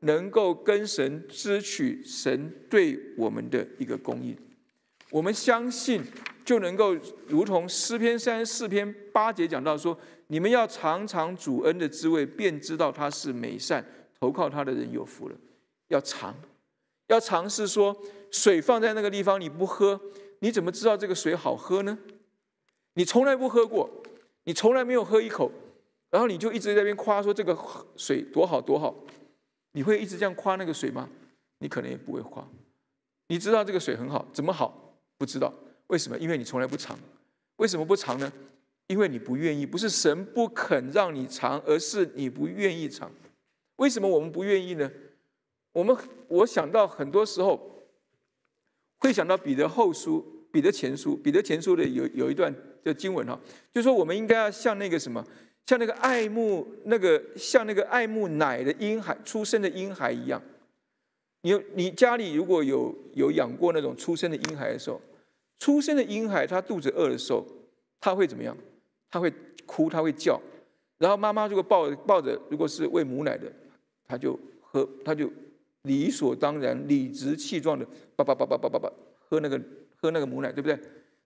[0.00, 4.36] 能够跟神支取神对我们的一个供应。
[5.10, 6.02] 我们相信，
[6.44, 6.94] 就能够
[7.28, 9.96] 如同诗篇三十四篇八节讲到说
[10.26, 13.84] ：“你们要尝尝主恩的滋味，便知道他是美善，
[14.18, 15.36] 投靠他的人有福了。”
[15.88, 16.34] 要尝，
[17.06, 17.96] 要尝试说，
[18.32, 19.98] 水放在那个地方你不喝，
[20.46, 21.98] 你怎么知道这个水好喝呢？
[22.94, 23.90] 你从来不喝过，
[24.44, 25.50] 你从来没有喝一口，
[26.08, 27.58] 然后你就一直在那边夸说这个
[27.96, 28.94] 水多好多好，
[29.72, 31.08] 你会一直这样夸那个水吗？
[31.58, 32.46] 你可能也不会夸。
[33.26, 34.94] 你知道这个水很好，怎么好？
[35.18, 35.52] 不知道
[35.88, 36.16] 为什么？
[36.16, 36.96] 因为你从来不尝。
[37.56, 38.32] 为什么不尝呢？
[38.86, 39.66] 因为你不愿意。
[39.66, 43.10] 不是神不肯让你尝，而是你不愿意尝。
[43.78, 44.88] 为什么我们不愿意呢？
[45.72, 45.96] 我们
[46.28, 47.84] 我想到很多时候
[48.98, 50.24] 会想到彼得后书、
[50.56, 52.50] 彼得前书、彼得前书的有有一段
[52.82, 53.38] 的经文哈，
[53.74, 55.22] 就说我们应该要像那个什么，
[55.66, 60.40] 像那个爱慕那个像那个爱慕奶的婴孩出生的婴孩一样。
[61.42, 64.98] 你你家里如果有有养过那种出生的婴孩的时候，
[65.58, 67.46] 出生的婴孩他肚子饿的时候，
[68.00, 68.56] 他会怎么样？
[69.10, 69.30] 他会
[69.66, 70.40] 哭，他会叫。
[70.96, 73.52] 然后妈妈如果抱抱着，如果是喂母奶的，
[74.08, 75.30] 他就喝，他就
[75.82, 77.86] 理所当然、理直气壮的
[78.16, 78.90] 叭叭叭叭叭叭叭
[79.28, 79.60] 喝那个
[79.96, 80.78] 喝那个母奶，对不对？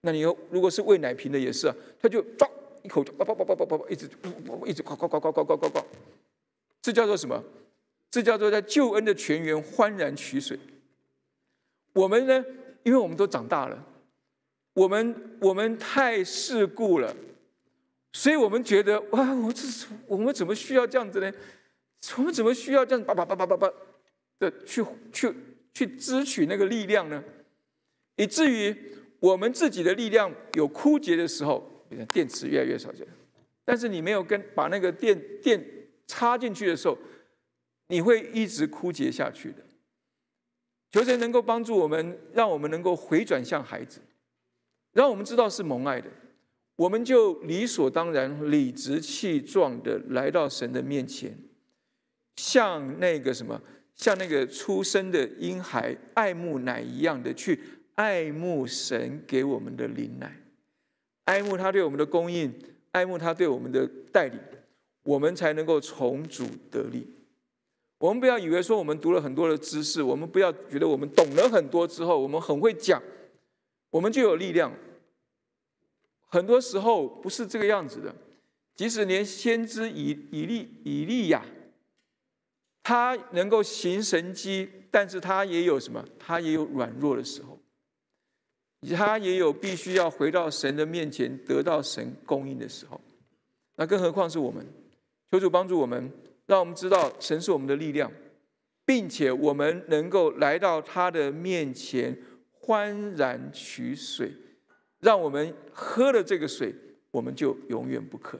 [0.02, 2.48] 那你如果是喂奶瓶的也是啊，他就抓
[2.82, 4.08] 一口就叭叭叭叭叭叭一直
[4.64, 5.80] 一直呱呱呱呱呱呱呱呱，
[6.80, 7.42] 这叫做什么？
[8.10, 10.58] 这叫做在救恩的泉源欢然取水。
[11.92, 12.44] 我们呢，
[12.82, 13.86] 因为我们都长大了，
[14.72, 17.14] 我们我们太世故了，
[18.12, 21.32] 所以我们觉得哇，我这是我们怎么需要这样子呢？
[22.16, 23.70] 我们怎么需要这样叭叭叭叭叭叭
[24.38, 25.34] 的去去
[25.74, 27.22] 去支取那个力量呢？
[28.22, 28.76] 以至于
[29.18, 32.90] 我们自己的力量有枯竭的时候，电池越来越少，
[33.64, 35.64] 但是你没有跟把那个电电
[36.06, 36.96] 插进去的时候。
[37.92, 39.64] 你会一直枯竭下去的。
[40.92, 44.00] 求神能够帮助我们，让我们能够回转向孩子，
[44.92, 46.08] 让我们知道是蒙爱的，
[46.76, 51.36] 我们就理所当然、理直气壮的来到神的面前，
[52.36, 53.60] 像那个什么，
[53.96, 57.58] 像那个出生的婴孩爱慕奶一样的去
[58.00, 60.34] 爱慕神给我们的灵奶，
[61.26, 62.50] 爱慕他对我们的供应，
[62.92, 64.40] 爱慕他对我们的带领，
[65.02, 67.06] 我们才能够从主得力。
[67.98, 73.02] 我们不要以为说我们读了很多的知识，我们不要觉得我们懂了很多之后，我们很会讲，
[73.90, 74.72] 我们就有力量。
[76.26, 78.14] 很多时候不是这个样子的。
[78.74, 81.44] 即使连先知以以利以利亚，
[82.82, 86.02] 他能够行神迹，但是他也有什么？
[86.18, 87.49] 他也有软弱的时候，
[88.96, 93.00] 他也有必须要回到神的面前得到神供应的时候。
[93.76, 94.66] 那更何况是我们？
[95.30, 96.10] 求主帮助我们。
[96.46, 98.10] 让我们知道神是我们的力量，
[98.84, 102.18] 并且我们能够来到他的面前
[102.50, 104.32] 欢然取水，
[104.98, 106.74] 让我们喝了这个水，
[107.12, 108.36] 我们就永远不渴。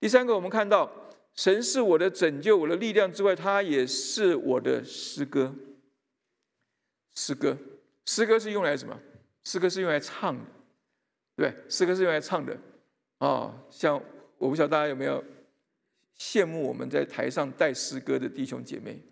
[0.00, 0.90] 第三个，我们看到
[1.34, 5.54] 神是我的拯救、我的力量之外，他也是我的诗歌。
[7.14, 7.58] 诗歌，
[8.06, 8.98] 诗歌是用来什么？
[9.44, 10.44] 诗歌是用来唱的，
[11.36, 12.58] 对，诗歌是用来唱的。
[13.18, 14.02] 啊，像
[14.38, 15.22] 我不晓得大家有没有。
[16.16, 19.02] 羡慕我们在台上带诗歌的弟兄姐妹，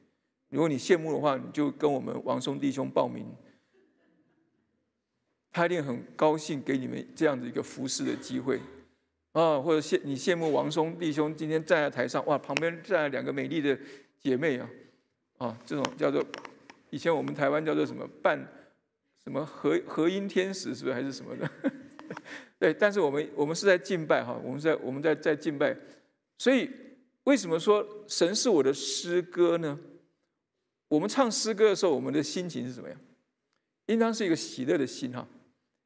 [0.51, 3.27] 如果你羡慕的话，你就跟我们王松弟兄报名，
[5.51, 8.61] 他一定很高兴给你们这样的一个服侍的机会。
[9.33, 13.77] 啊，或者羡你羡慕王松弟兄今天站在台上，哇，旁边站了两个美丽的
[14.21, 14.71] 姐妹啊，
[15.39, 16.25] 啊，这种叫做
[16.91, 18.39] 以前我们台湾叫做什么伴
[19.25, 21.51] 什么和和音天使，是不是还是什么的？
[22.59, 25.77] 对，但是我们我们是在敬拜哈，我们在我们在在敬拜，
[26.39, 26.71] 所以
[27.25, 29.79] 为什么说神是我的诗歌呢？
[30.89, 32.99] 我们唱诗歌的时候，我们的心情是怎么样？
[33.87, 35.27] 应当是一个喜乐的心哈，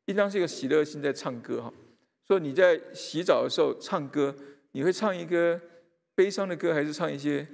[0.07, 1.72] 应当是一个喜乐的心在唱歌哈。
[2.26, 4.34] 说你在洗澡的时候唱歌，
[4.72, 5.61] 你会唱一个
[6.14, 7.47] 悲伤的歌，还是唱一些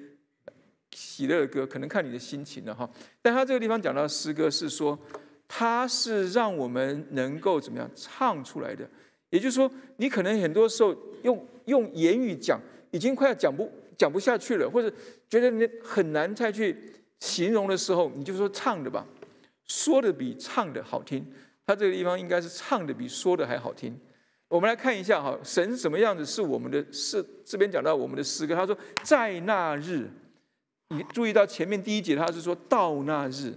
[0.92, 1.66] 喜乐的歌？
[1.66, 2.90] 可能看你的心情了哈。
[3.20, 4.98] 但他这个地方讲到诗歌，是说
[5.54, 8.88] 它是让我们能够怎么样唱出来的。
[9.28, 12.58] 也就是说，你可能很多时候用用言语讲，
[12.90, 14.90] 已经快要讲不讲不下去了，或者
[15.28, 16.74] 觉得你很难再去
[17.20, 19.06] 形容的时候，你就说唱的吧，
[19.66, 21.22] 说的比唱的好听。
[21.66, 23.94] 他这个地方应该是唱的比说的还好听。
[24.48, 28.54] 我们来看一下哈，神什么样子是我们的是这边讲到我们的诗歌。
[28.54, 30.08] 他说在那日，
[30.88, 33.52] 你注意到前面第一节他是说到那日，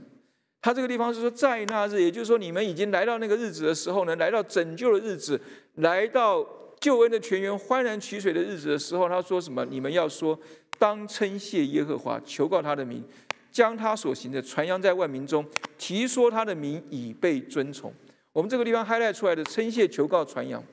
[0.65, 5.39] 他这个地方是说在那日，也就是说你们已经来到那个日子的时候呢，来到拯救的日子，
[5.75, 6.43] 来到
[6.79, 9.63] 救恩的泉源欢然取水的日子的时候，他说什么？
[9.65, 10.35] 你们要说
[10.79, 13.03] 当称谢耶和华，求告他的名，
[13.51, 15.45] 将他所行的传扬在万民中，
[15.77, 17.93] 提说他的名已被尊崇。
[18.33, 20.63] 我们这个地方 highlight 出来的称谢、求告、传扬。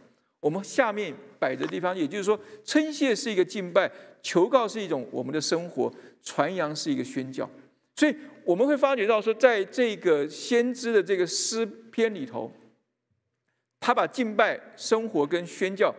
[0.41, 7.47] 我们下面摆的地方，也就是说，称谢是一个敬拜，求告是一种我们的生活，传扬是一个宣教。
[7.95, 12.51] 所以我们会发觉到说，在这个先知的这个诗篇里头，
[13.81, 15.95] 他把敬拜、生活跟宣教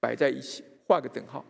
[0.00, 1.44] 摆在一起，画个等号。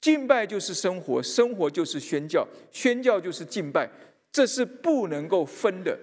[0.00, 3.90] 敬拜就是生活，生活就是宣教，宣教就是敬拜，
[4.30, 5.98] 这是不能够分的。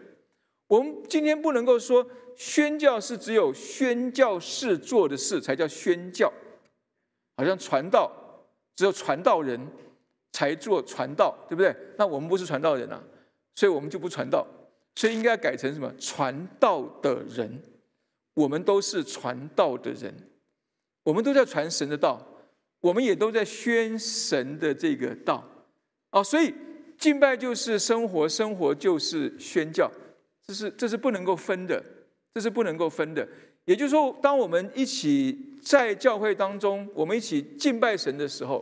[0.67, 2.05] 我们今天不能够说。
[2.38, 6.29] 宣教是只有宣教士做的事才叫宣教，
[7.38, 8.11] 好像传道
[8.75, 9.57] 只有传道人
[10.33, 11.73] 才做传道，对不对？
[11.97, 13.01] 那我们不是传道人啊，
[13.55, 14.45] 所以我们就不传道，
[14.95, 15.91] 所以应该改成什么？
[15.97, 17.59] 传道的人，
[18.35, 20.13] 我们都是传道的人，
[21.03, 22.21] 我们都在传神的道，
[22.81, 25.43] 我们也都在宣神的这个道
[26.11, 26.21] 啊。
[26.21, 26.53] 所以
[26.97, 29.89] 敬拜就是生活，生活就是宣教，
[30.45, 31.83] 这是这是不能够分的。
[32.35, 33.25] 这是不能够分的，
[33.63, 38.61] 也就是说，当我们一起在教会当中，我们一起敬拜神的时候，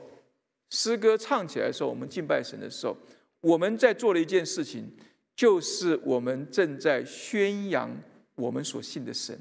[0.70, 2.96] 诗歌唱起来的时候，我们敬拜神的时候，
[3.44, 4.90] 我们在做的一件事情，
[5.36, 7.96] 就是我们正在宣扬
[8.36, 9.36] 我们所信的神，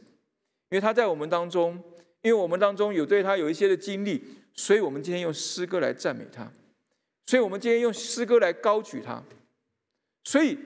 [0.68, 1.82] 因为他在我们当中，
[2.20, 4.22] 因为我们当中有对他有一些的经历，
[4.55, 6.50] 所以我们今天用诗歌来赞美他，
[7.26, 9.22] 所以我们今天用诗歌来高举他，
[10.24, 10.59] 所以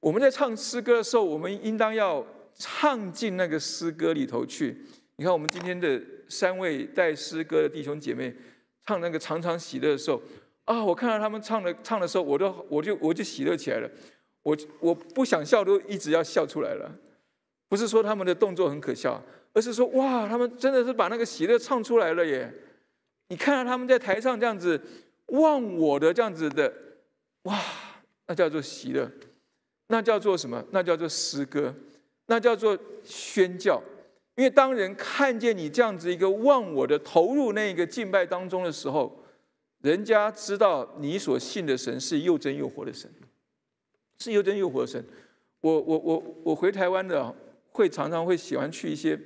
[0.00, 2.26] 我们在唱诗歌的时候，我们应当要。
[2.54, 4.76] 唱进那个诗歌里头去。
[5.16, 8.32] 你看，我们今天的三位带诗歌的弟兄姐妹
[8.84, 10.22] 唱那个常常喜乐的时候，
[10.64, 13.90] 啊，我看到他们唱的唱的时候，我都我就我就喜乐起来了。
[14.42, 16.90] 我我不想笑，都一直要笑出来了。
[17.68, 22.52] 不是说他们的动作很可笑，而是说哇，他们真的是把那个喜乐唱出来了耶！
[23.28, 24.80] 你看到他们在台上这样子
[25.26, 26.72] 忘我的这样子的，
[27.42, 27.58] 哇，
[28.26, 29.10] 那叫做喜乐，
[29.88, 30.64] 那叫做什么？
[30.70, 31.74] 那叫做诗歌。
[32.26, 33.82] 那叫做宣教，
[34.36, 39.21] 因为当人看见你这样子一个忘我的投入那个敬拜当中的时候，
[39.82, 43.10] 人家知道你所信的神是又真又活的神，
[44.18, 45.04] 是又真又活的神。
[45.60, 47.34] 我我我我回台湾的
[47.70, 49.18] 会常常会喜欢去一些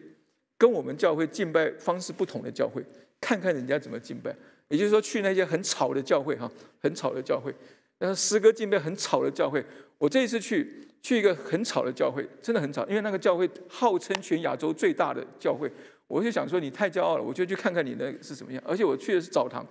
[0.59, 2.83] 跟我们教会敬拜方式不同的教会，
[3.21, 4.35] 看看人家怎么敬拜。
[4.69, 6.51] 也就是说，去那些很吵的教会哈，
[6.81, 7.55] 很吵的教会，
[7.99, 9.65] 那诗歌敬拜很吵的教会。
[9.99, 10.83] 我这一次去。
[11.03, 15.71] 去一个很吵的教会，真的很吵，因为那个教会号称全亚洲最大的教会。
[16.09, 18.61] 我就想说你太骄傲了，我就去看看你那是什么样。
[18.67, 19.65] 而且我去的是澡堂，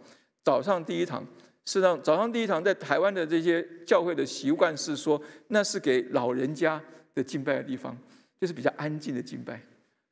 [0.46, 1.22] 早上第一堂，
[1.66, 6.82] 事实上早上第一堂在台湾的这些教会的习惯是说，那是给老人家
[7.14, 7.98] 的敬拜的地方，
[8.40, 9.60] 就是比较安静的敬拜。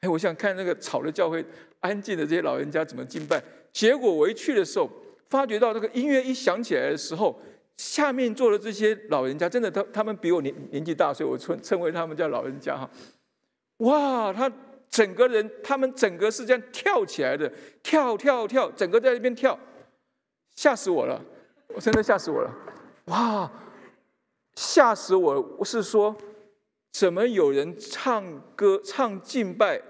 [0.02, 1.46] 哎，我想看那个吵的教会，
[1.80, 3.42] 安静的这些老人家怎么敬拜。
[3.72, 4.90] 结果我一去的时候，
[5.30, 7.40] 发觉到那个音乐一响起来的时候。
[7.76, 12.88] 下面坐的这些老人家，真的，他他们比我年年纪大，所以我称称为他们叫老人家哈。
[13.78, 14.50] 哇，他
[14.92, 19.58] 整个人，他们整个是这样跳起来的，跳跳跳，整个在那边跳，
[20.56, 21.22] 吓死我了！
[21.70, 22.56] 我真的吓死我了！
[23.06, 23.52] 哇，
[24.56, 25.56] 吓死我！
[25.58, 26.16] 我是说，
[26.92, 29.82] 怎么有人唱歌、唱敬拜，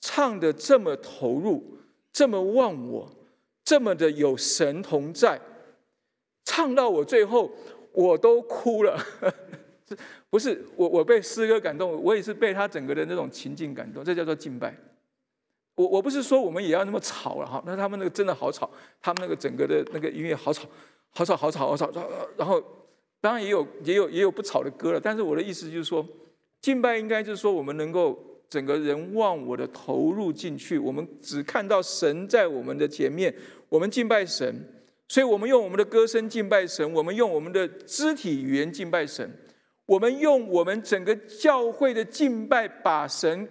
[0.00, 1.78] 唱的这么投入，
[2.12, 3.10] 这么忘我，
[3.64, 5.40] 这么的有神同在？
[6.44, 7.50] 唱到我最后，
[7.92, 8.98] 我都哭了。
[10.30, 14.02] 不是我，我被诗歌感动，我也是被他整个的那种情境感动。
[14.02, 14.74] 这叫做敬拜，
[15.74, 18.70] 我我不是说我们也要那么吵了哈，那他们那个真的好吵，
[19.00, 20.68] 他们那个整个的那个音乐好吵，
[21.14, 21.90] 好吵，好吵，好吵，
[22.36, 22.62] 然后
[23.22, 26.06] 当然也有也有也有不吵的歌了，但是我的意思就是说，
[26.60, 33.34] 敬拜应该就是说我们能够整个人忘我的投入进去，我们只看到神在我们的前面，
[33.70, 34.54] 我们敬拜神，
[35.08, 39.38] 所以我们用我们的歌声敬拜神，我们用我们的肢体语言敬拜神，
[39.86, 43.48] 我们用我们整个教会的敬拜把神。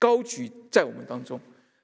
[0.00, 1.38] 高举在我们当中，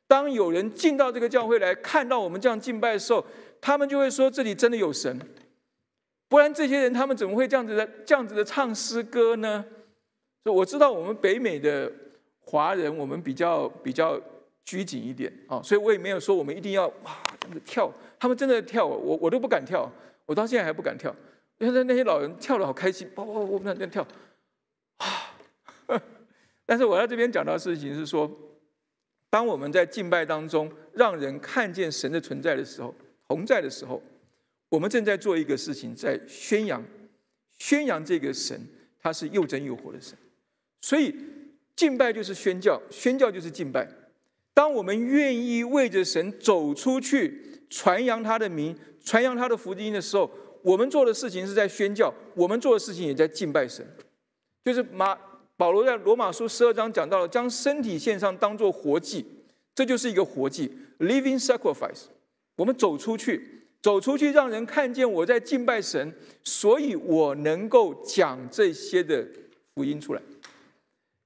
[0.08, 3.24] 当有人进到这个教会来看到我们这样敬拜的时候，
[3.60, 5.20] 他们就会说：“这里真的有神。”
[6.28, 9.64] 不然这些人他们怎么会这样子的、这样子的唱诗歌呢？
[10.42, 11.92] 所以我知道我们北美的
[12.40, 14.20] 华人，我们比较比较
[14.64, 17.92] 拘谨一点啊，所以我也没有说我们一定要哇这样子跳。
[18.18, 19.88] 他们真的跳，我我都不敢跳，
[20.24, 21.14] 我到现在还不敢跳。
[21.58, 24.06] 因为那些老人跳的好开心，哇哇哇那样跳。
[26.68, 28.28] 但是我在这边讲到的事情是说，
[29.30, 32.92] 当我们在敬拜当中让人看见神的存在的时候，
[33.28, 34.02] 同在的时候，
[34.68, 36.84] 我们正在做一个事情，在宣扬、
[37.56, 38.60] 宣扬这个神，
[39.00, 40.18] 他是又真又活的神。
[40.80, 41.14] 所以
[41.76, 43.88] 敬拜就是宣教，宣教就是敬拜。
[44.52, 50.28] 当我们愿意为着神走出去，传扬他的名，传扬他的福音的时候，
[50.62, 53.86] 我们做的事情是在宣教，我们做的事情也在敬拜神，
[54.64, 55.16] 就是马。
[55.56, 59.24] 保罗在罗马书十二章讲到了，将身体献上当做活祭，
[59.74, 62.04] 这就是一个活祭 （living sacrifice）。
[62.56, 69.26] 我们走出去，走出去，让人看见我在敬拜神，所以我能够讲这些的
[69.74, 70.20] 福音出来。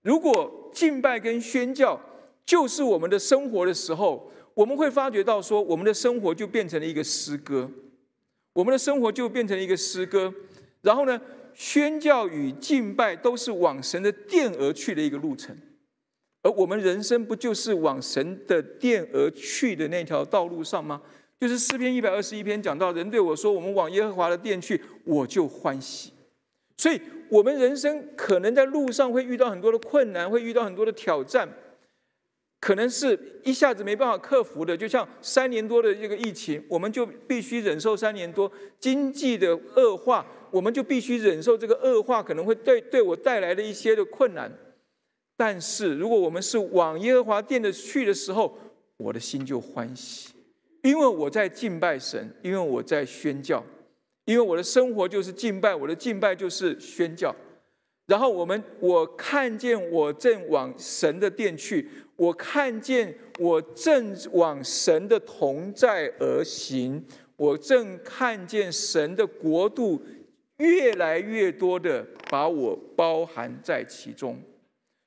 [0.03, 2.01] 如果敬拜跟宣教
[2.47, 7.68] 就是我们的生活的时候，我们会发觉到说，我们的生活就变成了一个诗歌，
[8.53, 10.33] 我们的生活就变成了一个诗歌。
[10.83, 11.20] 然后呢？
[11.55, 15.57] 宣教与敬拜都是往神的殿而去的一个路程，
[16.43, 21.03] 而我们人生不就是往神的殿而去的那条道路上吗？
[21.39, 26.13] 就是诗篇一百二十一篇讲到，人对我说：“我们往耶和华的殿去，我就欢喜。”
[26.77, 31.49] 所以，我们人生可能在路上会遇到很多的困难，会遇到很多的挑战，
[32.61, 34.77] 可能是一下子没办法克服的。
[34.77, 40.27] 就像三年多的这个疫情，我们就必须忍受三年多经济的恶化。
[40.51, 44.51] 我们就必须忍受这个恶化可能会对对我带来的一些的困难，
[45.37, 48.59] 但是如果我们是往耶和华殿的去的时候，
[48.97, 50.31] 我的心就欢喜，
[50.83, 53.65] 因为我在敬拜神，因为我在宣教，
[54.25, 57.35] 因为我的生活就是敬拜，我的敬拜就是宣教。
[58.07, 67.05] 然后我们我看见我正往神的殿去，我看见我正往神的同在而行，
[67.37, 70.03] 我正看见神的国度。
[70.61, 74.39] 越来越多的把我包含在其中，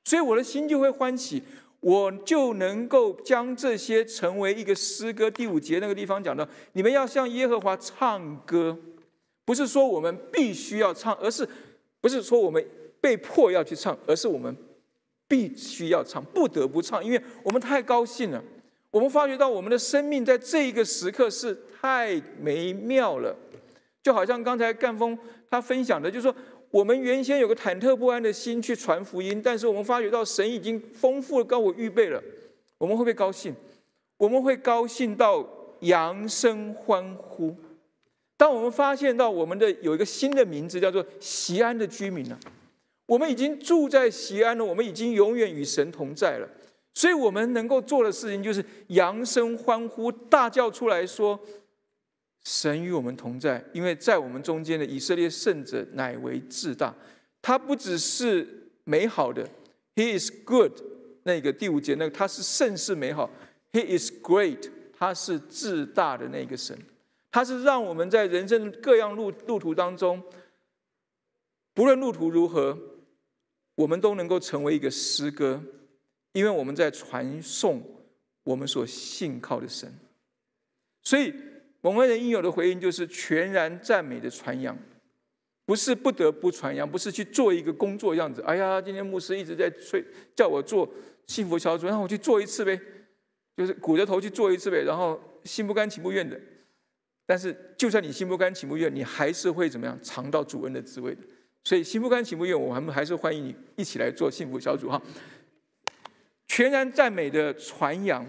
[0.04, 1.44] 所以我的心就会欢喜，
[1.80, 5.30] 我就能够将这些成为一个诗歌。
[5.30, 8.78] 第五节那个地方讲到，你们要向耶和华唱歌，
[9.46, 11.48] 不是说我们必须要唱，而是
[12.02, 12.66] 不是说我们
[13.00, 14.56] 被迫要去唱，而是我们
[15.28, 18.44] 必须要唱，不得不唱，因为我们太高兴了，
[18.90, 23.36] 我们发觉到我们的生命在这一个时刻是太美妙了。
[24.04, 25.18] 就好像刚才干峰
[25.50, 26.36] 他分享的，就是说，
[26.70, 32.22] 我们原先有个忐忑不安的心去传福音，但是我们发觉到神已经丰富的高我预备了，
[32.78, 33.56] 我们会不会高兴？
[34.18, 35.48] 我们会高兴到
[35.80, 37.56] 扬声欢呼。
[38.36, 42.38] 当我们发现到我们的有一个新的名字叫做西安的居民了，
[43.06, 46.50] 我们已经住在西安了，我们已经永远与神同在了，
[46.94, 51.40] 所以我们能够做的事情就是扬声欢呼，大叫出来说。
[52.44, 56.94] 神与我们同在，因为在我们中间的以色列圣者乃为至大。
[57.42, 59.50] 他不只是美好的
[59.96, 60.72] ，He is good。
[61.24, 63.30] 那个第五节那个他是甚是美好
[63.72, 64.70] ，He is great。
[64.98, 66.78] 他是至大的那个神，
[67.32, 70.22] 他是让我们在人生各样路路途当中，
[71.74, 72.78] 不论路途如何，
[73.76, 75.62] 我们都能够成为一个诗歌，
[76.34, 77.82] 因为我们在传颂
[78.44, 79.94] 我们所信靠的神，
[81.02, 81.34] 所以。
[81.84, 84.76] 我们人应有的回应就是全然赞美的传扬，
[85.66, 88.42] 不是不得不传扬，不是去做一个工作样子。
[88.44, 90.02] 哎呀，今天牧师一直在催
[90.34, 90.90] 叫我做
[91.28, 92.80] 幸福小组，让我去做一次呗，
[93.58, 96.40] 就是鼓着头去做一次呗，然后心不甘情不愿的。
[97.26, 101.22] 但是，就算你心不甘情不愿，你还是会怎么样尝到主恩的滋味的。
[101.66, 105.02] 所以，心不甘情不愿，我们还是欢迎你一起来做幸福小组哈。
[106.48, 108.26] 全然赞美的传扬。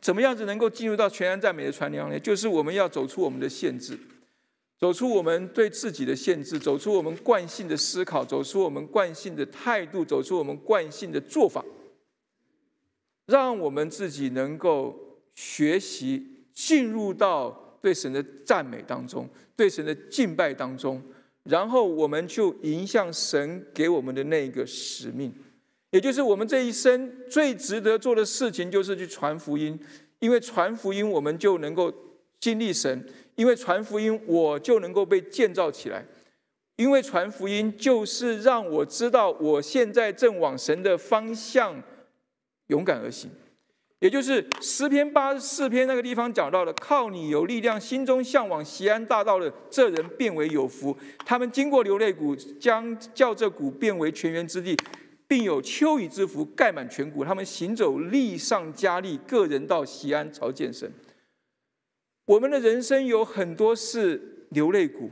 [0.00, 2.18] 怎么样子能够进入到全然赞美的传扬呢？
[2.20, 3.98] 就是我们要走出我们的限制，
[4.78, 11.64] 走出我们对自己的限制，走出我们惯性的思考，走出我们惯性的态度，走出我们惯性的做法，
[13.26, 21.02] 让我们自己能够学习进入到对神的赞美当中，对神的敬拜当中，
[21.42, 25.34] 然后我们就迎向神给我们的那一个使命，
[25.90, 29.78] 也就是我们这一生最值得做的事情，就是去传福音。
[30.20, 31.92] 因为传福音，我们就能够
[32.38, 33.00] 经历神；
[33.36, 36.04] 因为传福音，我就能够被建造起来。
[36.76, 41.82] 因为传福音就是让我知道我现在正往神的方向
[42.68, 43.30] 勇敢而行，
[43.98, 50.96] 也就是诗篇八十四篇那个地方讲到的：靠你有力量，心中向往西安大道的这人变为有福。
[51.26, 54.74] 他们经过流泪谷，将叫这谷变为泉源之地，
[55.30, 57.24] 并有秋雨之福盖满全谷。
[57.24, 60.92] 他们行走力上加力，个人到西安朝见神。
[62.24, 65.08] 我们的人生有很多是流泪谷。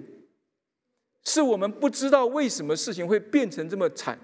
[1.24, 4.18] 是我们不知道为什么事情会变成这么惨，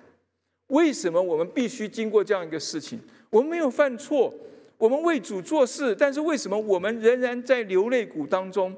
[0.66, 2.99] 为什么我们必须经过这样一个事情？
[3.30, 4.34] 我们没有犯错，
[4.76, 8.76] 我们为主做事，但是为什么我们仍然在流泪谷当中？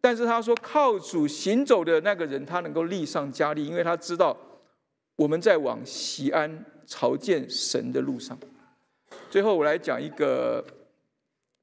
[0.00, 4.34] 但是他说，靠主行走的那个人，他能够力上加力，因为他知道
[5.16, 8.38] 我们在往西安朝见神的路上。
[9.30, 10.64] 最后，我来讲一个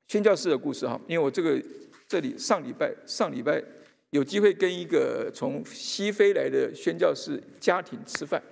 [0.08, 1.62] 宣教士的故事哈，因为我这个
[2.08, 3.64] 这里上礼拜上礼拜。
[4.12, 8.44] 有机会跟一个从西非来的宣教士家庭吃饭，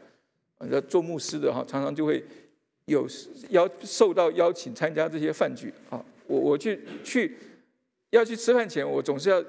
[0.59, 2.23] 呃，做牧师的哈，常常就会
[2.85, 3.05] 有
[3.49, 6.01] 邀受到邀请参加这些饭局啊。
[6.27, 7.37] 我我去去
[8.11, 9.43] 要去吃饭前，我总是要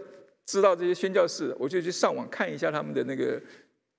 [0.44, 3.40] 知道这些宣教士，我就去上网看一下他们的那个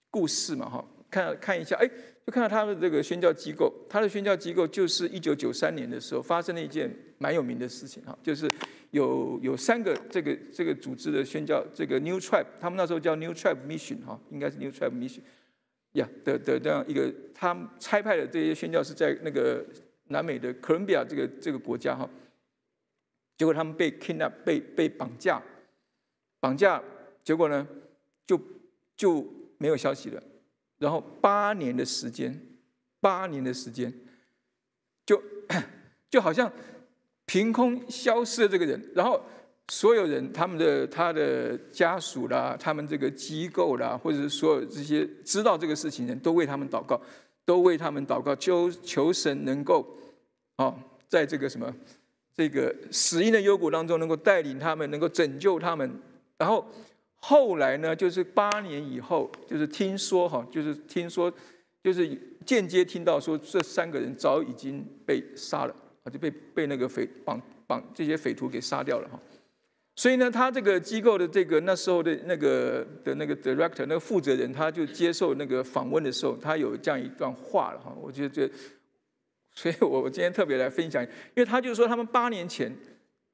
[0.10, 1.88] 故事嘛哈，看看一下，哎，
[2.26, 6.90] 就看到他的这个宣教机构，他的宣教机构就是一九九三年的时候发生了一件
[7.20, 8.50] 蛮有名的事情哈，就是。
[8.92, 15.22] 有有三个这个这个组织的宣教，这个 New Tribe，他们那时候叫 New Tribe Mission 哈，应该是 New Tribe Mission，
[15.94, 19.66] 呀的的这样一个，他们差派的这些宣教是在那个
[20.10, 22.10] 南美的哥伦比亚这个这个国家哈，
[23.38, 25.42] 结果他们被 kidnap 被被绑架，
[26.42, 26.84] 绑架，
[27.24, 27.66] 结果呢
[28.28, 28.38] 就
[28.98, 29.26] 就
[29.58, 30.22] 没有消息了，
[30.82, 32.38] 然后八年的时间，
[33.00, 33.94] 八年的时间，
[35.06, 35.24] 就
[36.10, 36.52] 就好像。
[37.28, 39.22] 凭空消失的这个人，然后
[39.70, 47.00] 所有人，他们的他的家属啦，他们这个机构啦，或者是所有这些知道这个事情的人都为他们祷告，
[47.46, 49.88] 都为他们祷告，求求神能够，
[50.58, 50.78] 哦，
[51.08, 51.74] 在这个什么
[52.36, 55.90] 这个死因的幽谷当中，能够带领他们，能够拯救他们。
[56.38, 56.66] 然后
[57.22, 61.34] 后来呢，就是八年以后，就是听说哈，就是听说，
[61.82, 65.76] 就是间接听到说，这三个人早已经被杀了。
[66.04, 69.20] 啊，就被被那个匪绑绑这些匪徒给杀掉了哈，
[69.96, 78.52] 所以呢，他这个机构的这个那时候的那个的那个 director 那个负责人，他就接受那个访问的时候，他有这样一段话了哈，我觉得这，
[79.54, 82.76] 所以我我今天特别来分享，因为他就说他们八年前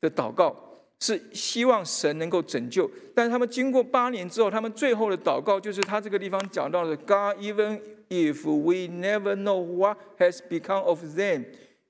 [0.02, 0.67] 的祷告
[1.00, 7.80] 是希望神能够拯救，但是他们经过八年之后，他们最后的祷告就是他这个地方讲到的 God even
[8.10, 11.46] if we never know what has become of them。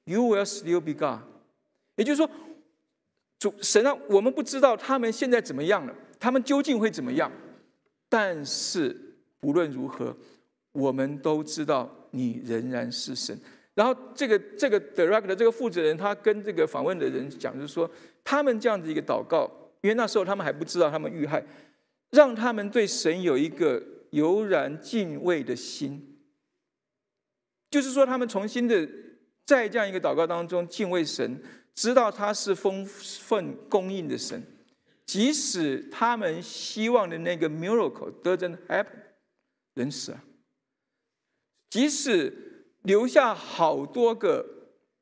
[0.06, 1.20] You will still be God，
[1.96, 2.30] 也就是说，
[3.38, 7.30] 主神让我们不知道他们现在怎么样了，他们究竟会怎么样。
[8.08, 8.96] 但是
[9.42, 10.16] 无论如何，
[10.72, 13.38] 我们都知道你仍然是神。
[13.74, 17.90] 然后这个这个 director 这个负责人，他跟这个访问的人讲，就是说，
[18.28, 19.50] 他们这样子一个祷告，
[19.80, 21.42] 因为那时候他们还不知道他们遇害，
[22.10, 26.20] 让他们对神有一个油然敬畏的心，
[27.72, 28.86] 就是说，他们重新的。
[29.46, 31.42] 在这样一个祷告当中，敬畏神，
[31.74, 34.44] 知道他是丰盛供应的神，
[35.06, 38.88] 即使他们希望的那个 miracle doesn't happen，
[39.76, 40.22] 人死了，
[41.70, 44.46] 即使留下好多个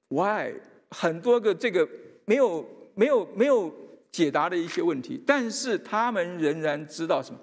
[0.09, 0.53] why，
[0.91, 1.89] 很多个这个
[2.25, 2.63] 没有
[2.95, 3.73] 没有没有
[4.11, 7.39] 解答的一些问题，但是他们仍然知道什么？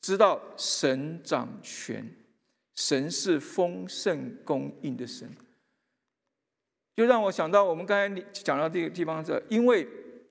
[0.00, 2.08] 知道神掌权，
[2.74, 5.30] 神是丰盛供应的神。
[6.96, 9.86] 就让我想到，我们刚才讲到这个地方是，因为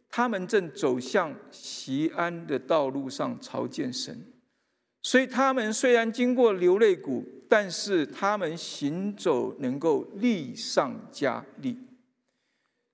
[0.10, 4.26] 他们正走向西安的道路上朝见神，
[5.02, 11.78] 所以他们虽然经过流泪谷，但是他们行走能够力上加力，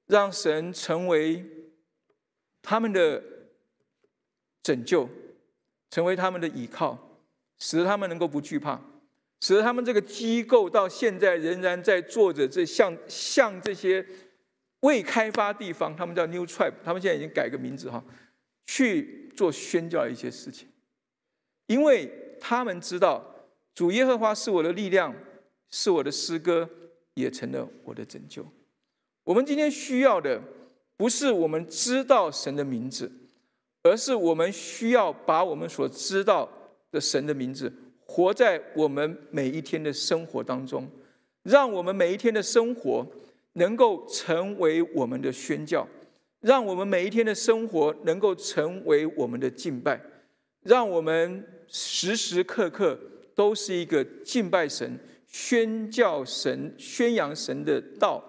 [0.06, 1.44] 让神成为
[2.70, 3.24] 他们的
[4.62, 5.10] 拯救，
[5.90, 7.18] 成为他们的依靠，
[7.58, 8.78] 使得他们能够不惧怕。
[9.40, 14.06] 使得他们这个机构到现在仍然在做着这像像这些
[14.82, 18.04] 未开发地方，他们叫 New Tribe，他们现在已经改个名字哈，
[18.66, 20.68] 去做宣教的一些事情，
[21.68, 22.12] 因为
[22.42, 23.24] 他们知道
[23.74, 25.16] 主耶和华是我的力量，
[25.70, 26.70] 是我的诗歌，
[27.14, 28.46] 也成了我的拯救。
[29.24, 30.42] 我们今天需要的
[30.98, 33.12] 不是我们知道神的名字，
[33.84, 36.50] 而是我们需要把我们所知道
[36.92, 37.72] 的神的名字
[38.04, 40.90] 活在我们每一天的生活当中，
[41.44, 43.06] 让我们每一天的生活
[43.54, 45.88] 能够成为我们的宣教，
[46.42, 50.02] 让我们每一天的生活能够成为我们的敬拜，
[50.64, 53.00] 让我们时时刻刻
[53.36, 58.24] 都是一个敬拜神、宣教神、宣扬神的道。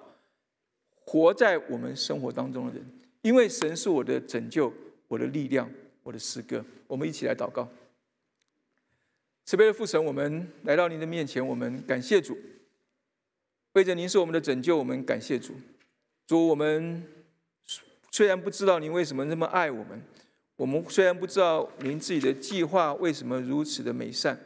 [1.09, 2.85] 活在我们生活当中的人，
[3.23, 4.71] 因为神是我的拯救，
[5.07, 5.67] 我的力量，
[6.03, 6.63] 我的诗歌。
[6.87, 7.67] 我们一起来祷告。
[9.47, 12.37] 慈悲的父神，我们来到您的面前，我们感谢主，
[13.73, 15.55] 为着您是我们的拯救，我们感谢主。
[16.27, 17.03] 主，我们
[18.11, 20.03] 虽然不知道您为什么那么爱我们，
[20.57, 24.39] 我们虽然不知道您自己的计划为什么如此的美善，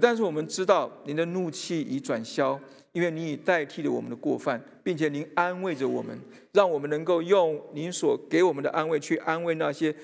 [0.00, 2.60] 但是我们知道您的怒气已转消。
[2.92, 6.20] 因为你已代替了我们的过犯，并且您安慰着我们，
[6.52, 9.94] 让我们能够用您所给我们的安慰去安慰那些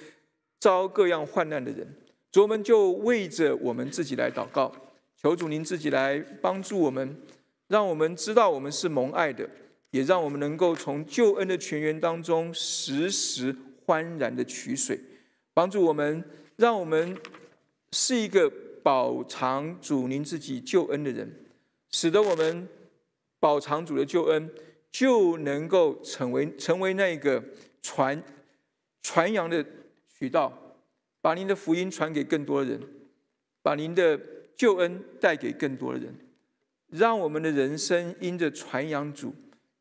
[0.58, 1.86] 遭各样患难的人。
[2.32, 4.72] 主，我们就为着我们自己来祷告，
[5.20, 7.14] 求主您自己来帮助我们，
[7.66, 9.46] 让我们知道我们是蒙爱的，
[9.90, 14.98] 也让我们能够从救恩的泉源当中时时欢然的取水，
[15.52, 16.24] 帮助我们，
[16.56, 17.14] 让我们
[17.92, 18.50] 是一个
[18.88, 21.30] 饱尝主您自己救恩的人，
[21.90, 22.66] 使得我们。
[23.38, 24.50] 保长主的救恩，
[24.90, 27.44] 就能够成为成为那个
[27.82, 28.20] 传
[29.02, 29.62] 传扬的
[30.08, 30.74] 渠道，
[31.20, 32.80] 把您的福音传给更多的人，
[33.62, 34.18] 把您的
[34.56, 36.14] 救恩带给更多的人，
[36.88, 39.34] 让我们的人生因着传扬主，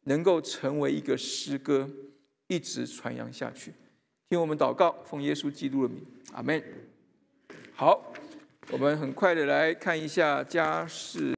[0.03, 1.89] 能够成为一个诗歌，
[2.47, 3.73] 一直传扬下去。
[4.29, 6.61] 听我们祷告，奉耶稣基督的名，阿门。
[7.73, 8.13] 好，
[8.69, 11.33] 我们很快的来看一下家事。